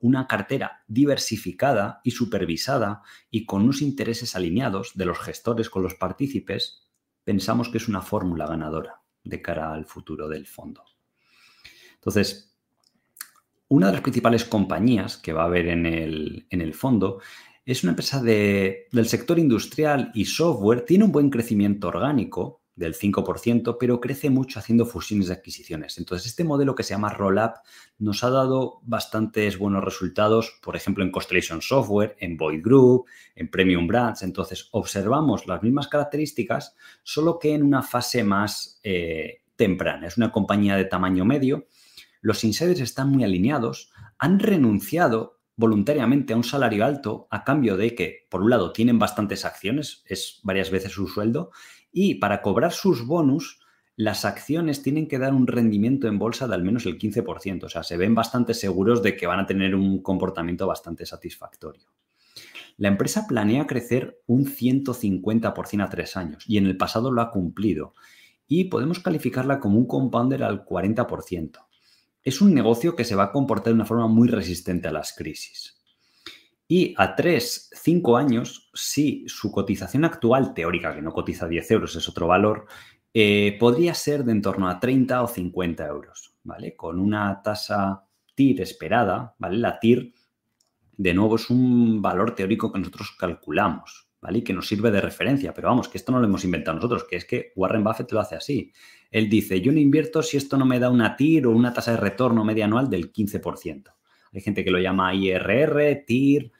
[0.01, 5.93] una cartera diversificada y supervisada y con unos intereses alineados de los gestores con los
[5.93, 6.87] partícipes,
[7.23, 10.83] pensamos que es una fórmula ganadora de cara al futuro del fondo.
[11.93, 12.57] Entonces,
[13.67, 17.21] una de las principales compañías que va a haber en el, fondo
[17.63, 20.83] es una empresa del sector industrial y software.
[20.83, 25.97] Tiene un buen crecimiento orgánico del 5%, pero crece mucho haciendo fusiones de adquisiciones.
[25.97, 27.55] Entonces, este modelo que se llama Rollup
[27.99, 33.05] nos ha dado bastantes buenos resultados, por ejemplo, en Constellation Software, en Boyd Group,
[33.35, 34.23] en Premium Brands.
[34.23, 40.07] Entonces, observamos las mismas características, solo que en una fase más eh, temprana.
[40.07, 41.67] Es una compañía de tamaño medio
[42.21, 47.93] los insiders están muy alineados, han renunciado voluntariamente a un salario alto a cambio de
[47.93, 51.51] que, por un lado, tienen bastantes acciones, es varias veces su sueldo,
[51.91, 53.59] y para cobrar sus bonus,
[53.95, 57.69] las acciones tienen que dar un rendimiento en bolsa de al menos el 15%, o
[57.69, 61.87] sea, se ven bastante seguros de que van a tener un comportamiento bastante satisfactorio.
[62.77, 67.31] La empresa planea crecer un 150% a tres años y en el pasado lo ha
[67.31, 67.93] cumplido
[68.47, 71.59] y podemos calificarla como un compounder al 40%
[72.23, 75.13] es un negocio que se va a comportar de una forma muy resistente a las
[75.13, 75.80] crisis.
[76.73, 81.97] Y a 3, 5 años, si su cotización actual, teórica, que no cotiza 10 euros,
[81.97, 82.65] es otro valor,
[83.13, 86.77] eh, podría ser de en torno a 30 o 50 euros, ¿vale?
[86.77, 88.05] Con una tasa
[88.35, 89.57] TIR esperada, ¿vale?
[89.57, 90.13] La TIR,
[90.95, 94.37] de nuevo, es un valor teórico que nosotros calculamos, ¿vale?
[94.37, 97.03] Y que nos sirve de referencia, pero vamos, que esto no lo hemos inventado nosotros,
[97.03, 98.71] que es que Warren Buffett lo hace así.
[99.11, 101.91] Él dice, yo no invierto si esto no me da una TIR o una tasa
[101.91, 103.93] de retorno media anual del 15%.
[104.33, 106.53] Hay gente que lo llama IRR, TIR,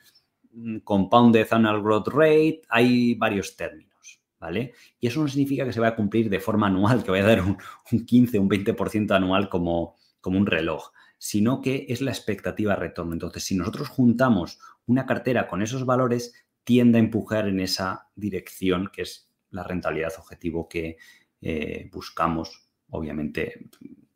[0.84, 4.74] Compounded Annual Growth Rate, hay varios términos, ¿vale?
[4.99, 7.28] Y eso no significa que se vaya a cumplir de forma anual, que vaya a
[7.28, 7.58] dar un,
[8.06, 13.14] 15, un 20% anual como, como un reloj, sino que es la expectativa de retorno.
[13.14, 16.34] Entonces, si nosotros juntamos una cartera con esos valores,
[16.64, 20.97] tiende a empujar en esa dirección que es la rentabilidad objetivo que
[21.41, 23.70] eh, buscamos, obviamente,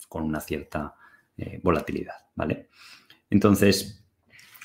[0.07, 0.95] con una cierta
[1.37, 2.69] eh, volatilidad, ¿vale?
[3.29, 4.05] Entonces,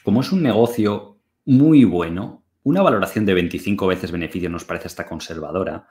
[0.03, 1.20] como es un negocio
[1.51, 5.89] muy bueno, una valoración de 25 veces beneficio nos parece hasta conservadora,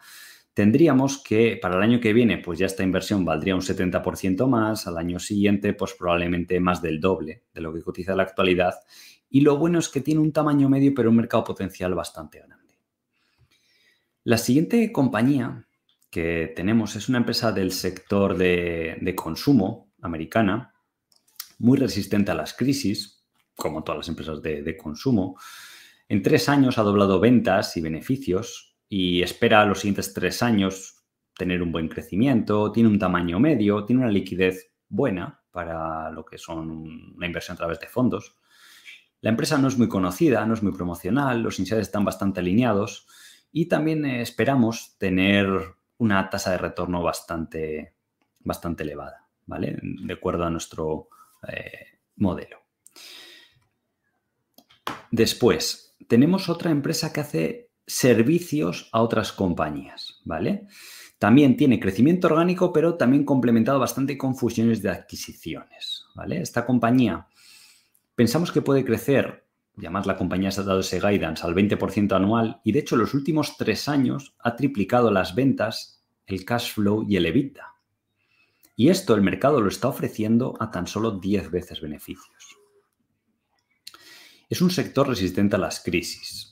[0.53, 4.87] tendríamos que para el año que viene, pues ya esta inversión valdría un 70% más,
[4.87, 8.75] al año siguiente, pues probablemente más del doble de lo que cotiza en la actualidad.
[9.29, 12.79] Y lo bueno es que tiene un tamaño medio, pero un mercado potencial bastante grande.
[14.23, 15.67] La siguiente compañía
[16.09, 20.73] que tenemos es una empresa del sector de, consumo americana,
[21.57, 23.18] muy resistente a las crisis,
[23.59, 25.37] como todas las empresas de, consumo.
[26.07, 31.03] En tres años ha doblado ventas y beneficios y espera los siguientes tres años
[31.37, 36.37] tener un buen crecimiento, tiene un tamaño medio, tiene una liquidez buena para lo que
[36.37, 36.69] son
[37.15, 38.35] una inversión a través de fondos.
[39.21, 43.07] La empresa no es muy conocida, no es muy promocional, los insiders están bastante alineados
[43.51, 45.47] y también esperamos tener
[45.97, 47.93] una tasa de retorno bastante,
[48.39, 49.77] bastante elevada, ¿vale?
[49.81, 51.09] De acuerdo a nuestro
[51.47, 52.59] eh, modelo.
[55.11, 60.67] Después, tenemos otra empresa que hace servicios a otras compañías, ¿vale?
[61.17, 66.41] También tiene crecimiento orgánico, pero también complementado bastante con fusiones de adquisiciones, ¿vale?
[66.41, 67.27] Esta compañía
[68.15, 69.45] pensamos que puede crecer,
[69.77, 72.95] y además la compañía se ha dado ese guidance al 20% anual y de hecho
[72.95, 77.75] los últimos tres años ha triplicado las ventas, el cash flow y el EBITDA.
[78.75, 82.48] Y esto el mercado lo está ofreciendo a tan solo 10 veces beneficios.
[84.49, 86.49] Es un sector resistente a las crisis,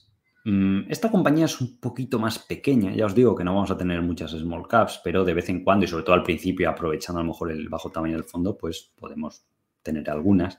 [0.50, 3.78] Mm, esta compañía es un poquito más pequeña, ya os digo que no vamos a
[3.78, 7.20] tener muchas small caps, pero de vez en cuando y sobre todo al principio, aprovechando
[7.20, 9.43] a lo mejor el bajo tamaño del fondo, pues podemos
[9.84, 10.58] tener algunas.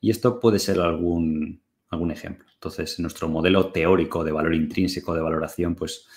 [0.00, 2.48] Y esto puede ser algún, algún ejemplo.
[2.54, 6.08] Entonces, en nuestro modelo teórico de valor intrínseco de valoración, pues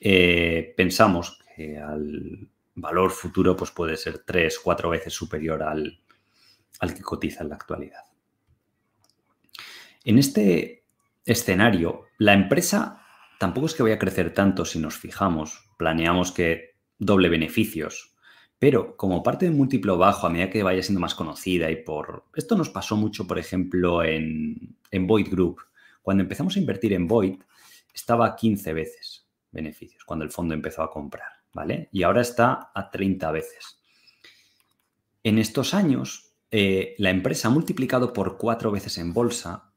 [0.00, 6.00] eh, pensamos que al valor futuro pues puede ser tres, cuatro veces superior al,
[6.80, 8.15] al que cotiza en la actualidad.
[10.06, 10.84] En este
[11.24, 13.02] escenario, la empresa
[13.40, 18.14] tampoco es que vaya a crecer tanto si nos fijamos, planeamos que doble beneficios,
[18.56, 22.26] pero como parte de múltiplo bajo a medida que vaya siendo más conocida y por...
[22.36, 25.62] Esto nos pasó mucho, por ejemplo, en, en Void Group.
[26.02, 27.40] Cuando empezamos a invertir en Void,
[27.92, 31.88] estaba a 15 veces beneficios, cuando el fondo empezó a comprar, ¿vale?
[31.90, 33.80] Y ahora está a 30 veces.
[35.24, 39.72] En estos años, eh, la empresa ha multiplicado por cuatro veces en bolsa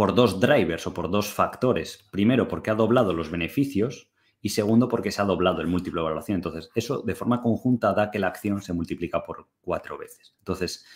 [0.00, 2.08] por dos drivers o por dos factores.
[2.10, 6.06] Primero, porque ha doblado los beneficios y segundo, porque se ha doblado el múltiplo de
[6.06, 6.36] evaluación.
[6.36, 10.34] Entonces, eso de forma conjunta da que la acción se multiplica por cuatro veces.
[10.38, 10.86] Entonces,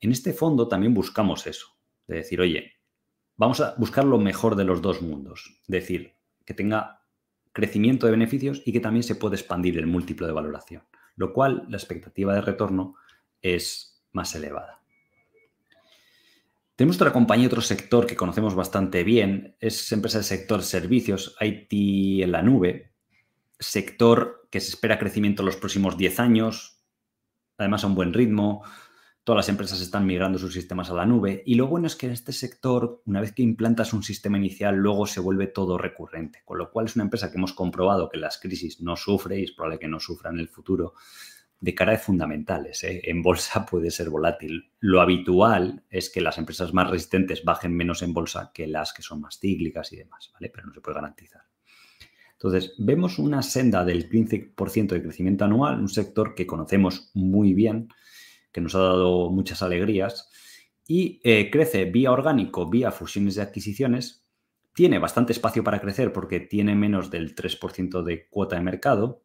[0.00, 1.68] en este fondo también buscamos eso,
[2.06, 2.74] de decir, oye,
[3.38, 5.58] vamos a buscar lo mejor de los dos mundos.
[5.62, 7.06] Es decir, que tenga
[7.54, 10.82] crecimiento de beneficios y que también se puede expandir el múltiplo de valoración,
[11.16, 12.96] lo cual la expectativa de retorno
[13.40, 14.81] es más elevada.
[16.76, 22.22] Tenemos otra compañía, otro sector que conocemos bastante bien, es empresa del sector servicios, IT
[22.22, 22.94] en la nube,
[23.58, 26.82] sector que se espera crecimiento en los próximos 10 años,
[27.58, 28.62] además a un buen ritmo,
[29.22, 32.06] todas las empresas están migrando sus sistemas a la nube y lo bueno es que
[32.06, 36.40] en este sector, una vez que implantas un sistema inicial, luego se vuelve todo recurrente,
[36.44, 39.44] con lo cual es una empresa que hemos comprobado que las crisis no sufre y
[39.44, 40.94] es probable que no sufra en el futuro
[41.62, 42.82] de cara de fundamentales.
[42.82, 43.00] ¿eh?
[43.04, 44.72] En bolsa puede ser volátil.
[44.80, 49.02] Lo habitual es que las empresas más resistentes bajen menos en bolsa que las que
[49.02, 50.50] son más cíclicas y demás, ¿vale?
[50.50, 51.42] Pero no se puede garantizar.
[52.32, 57.88] Entonces, vemos una senda del 15% de crecimiento anual, un sector que conocemos muy bien,
[58.50, 60.28] que nos ha dado muchas alegrías
[60.88, 64.26] y eh, crece vía orgánico, vía fusiones de adquisiciones.
[64.74, 69.22] Tiene bastante espacio para crecer porque tiene menos del 3% de cuota de mercado,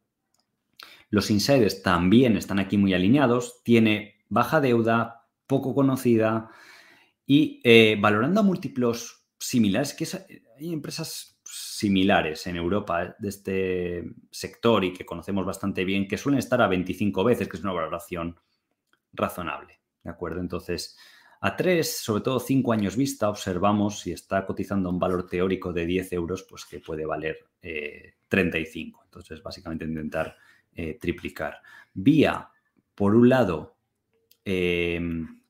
[1.09, 6.49] los insiders también están aquí muy alineados, tiene baja deuda, poco conocida
[7.25, 10.07] y eh, valorando a múltiplos similares, que
[10.57, 16.39] hay empresas similares en Europa de este sector y que conocemos bastante bien, que suelen
[16.39, 18.39] estar a 25 veces, que es una valoración
[19.13, 19.79] razonable.
[20.03, 20.41] ¿De acuerdo?
[20.41, 20.97] Entonces,
[21.39, 25.85] a tres, sobre todo cinco años vista, observamos si está cotizando un valor teórico de
[25.85, 27.37] 10 euros, pues que puede valer
[28.27, 28.99] 35.
[28.99, 30.35] Eh, Entonces, básicamente intentar
[30.77, 31.61] eh, triplicar.
[31.93, 32.49] Vía,
[32.95, 33.75] por un lado,
[34.45, 35.41] em,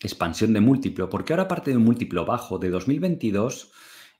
[0.00, 3.72] expansión de múltiplo, porque ahora parte de un múltiplo bajo de 2022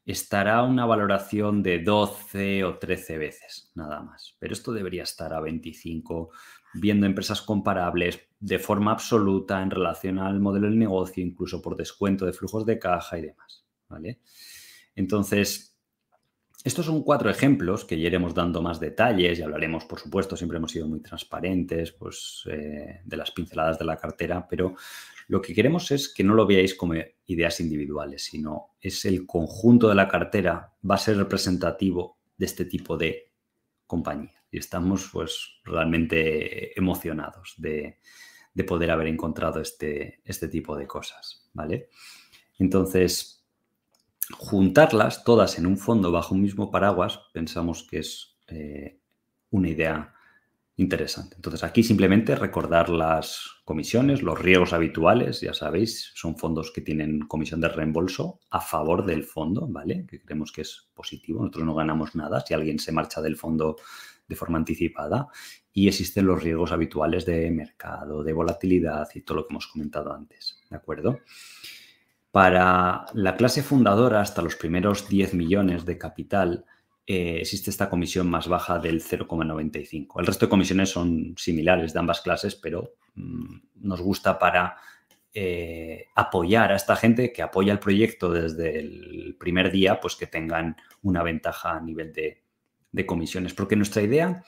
[0.04, 4.36] estará una valoración de 12 o 13 veces, nada más.
[4.40, 6.30] Pero esto debería estar a 25,
[6.74, 12.26] viendo empresas comparables de forma absoluta en relación al modelo del negocio, incluso por descuento
[12.26, 13.64] de flujos de caja y demás.
[13.88, 14.20] ¿vale?
[14.96, 15.75] Entonces,
[16.66, 20.58] estos son cuatro ejemplos que ya iremos dando más detalles y hablaremos, por supuesto, siempre
[20.58, 24.74] hemos sido muy transparentes pues, eh, de las pinceladas de la cartera, pero
[25.28, 26.94] Lo que queremos es que no lo veáis como
[27.26, 32.64] ideas individuales, sino es el conjunto de la cartera, va a ser representativo de este
[32.64, 33.32] tipo de
[33.86, 34.42] compañía.
[34.50, 37.98] Y estamos pues realmente emocionados de,
[38.66, 41.90] poder haber encontrado este, este tipo de cosas, ¿vale?
[42.58, 43.35] Entonces,
[44.32, 48.98] juntarlas todas en un fondo bajo un mismo paraguas, pensamos que es eh,
[49.50, 50.12] una idea
[50.76, 51.36] interesante.
[51.36, 57.20] Entonces, aquí simplemente recordar las comisiones, los riesgos habituales, ya sabéis, son fondos que tienen
[57.20, 60.06] comisión de reembolso a favor del fondo, ¿vale?
[60.06, 63.76] Que creemos que es positivo, nosotros no ganamos nada si alguien se marcha del fondo
[64.28, 65.28] de forma anticipada
[65.72, 70.12] y existen los riesgos habituales de mercado, de volatilidad y todo lo que hemos comentado
[70.12, 71.20] antes, ¿de acuerdo?
[72.30, 76.66] Para la clase fundadora, hasta los primeros 10 millones de capital,
[77.06, 80.20] eh, existe esta comisión más baja del 0,95.
[80.20, 84.76] El resto de comisiones son similares de ambas clases, pero mm, nos gusta para
[85.32, 90.26] eh, apoyar a esta gente que apoya el proyecto desde el primer día, pues que
[90.26, 92.42] tengan una ventaja a nivel de,
[92.90, 93.54] de comisiones.
[93.54, 94.42] Porque nuestra idea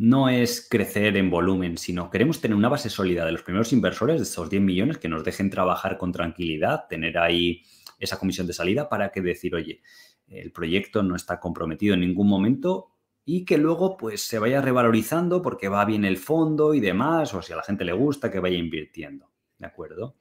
[0.00, 4.16] no es crecer en volumen, sino queremos tener una base sólida de los primeros inversores,
[4.16, 7.64] de esos 10 millones, que nos dejen trabajar con tranquilidad, tener ahí
[7.98, 9.82] esa comisión de salida para que decir, oye,
[10.26, 12.92] el proyecto no está comprometido en ningún momento
[13.26, 17.42] y que luego pues se vaya revalorizando porque va bien el fondo y demás, o
[17.42, 20.16] si a la gente le gusta, que vaya invirtiendo, ¿de acuerdo?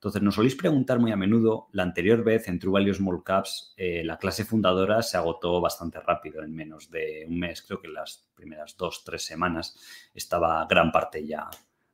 [0.00, 3.74] Entonces, nos soléis preguntar muy a menudo, la anterior vez en True Value Small Caps,
[3.76, 7.88] eh, la clase fundadora se agotó bastante rápido, en menos de un mes, creo que
[7.88, 9.78] en las primeras dos, tres semanas
[10.14, 11.50] estaba gran parte ya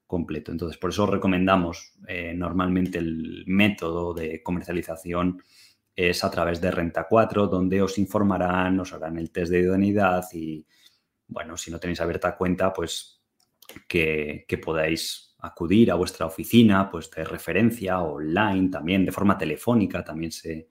[0.07, 0.52] completo.
[0.52, 5.42] Entonces, por eso recomendamos eh, normalmente el método de comercialización
[5.96, 10.24] es a través de Renta 4, donde os informarán, os harán el test de idoneidad
[10.32, 10.64] y,
[11.26, 13.20] bueno, si no tenéis abierta cuenta, pues
[13.88, 20.05] que, que podáis acudir a vuestra oficina, pues de referencia online también, de forma telefónica
[20.05, 20.68] también se,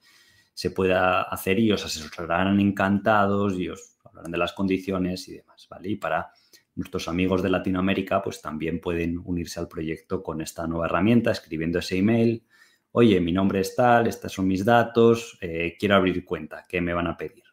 [0.54, 5.68] se pueda hacer y os asesorarán encantados y os hablarán de las condiciones y demás,
[5.70, 5.90] ¿vale?
[5.90, 6.32] Y para
[6.76, 11.80] nuestros amigos de Latinoamérica, pues también pueden unirse al proyecto con esta nueva herramienta, escribiendo
[11.80, 12.46] ese email.
[12.92, 16.94] Oye, mi nombre es tal, estos son mis datos, eh, quiero abrir cuenta, ¿qué me
[16.94, 17.44] van a pedir?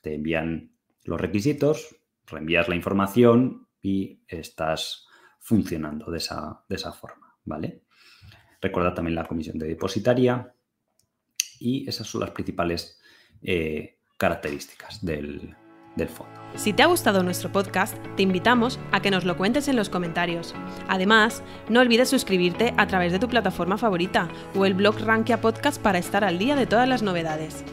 [0.00, 0.72] Te envían
[1.04, 5.05] los requisitos, reenvías la información y estás
[5.46, 7.84] funcionando de esa, de esa forma, ¿vale?
[8.60, 10.52] Recordad también la comisión de depositaria
[11.60, 13.00] y esas son las principales
[13.42, 15.54] eh, características del,
[15.94, 16.34] del fondo.
[16.56, 19.88] Si te ha gustado nuestro podcast, te invitamos a que nos lo cuentes en los
[19.88, 20.52] comentarios.
[20.88, 25.80] Además, no olvides suscribirte a través de tu plataforma favorita o el blog Rankia Podcast
[25.80, 27.64] para estar al día de todas las novedades.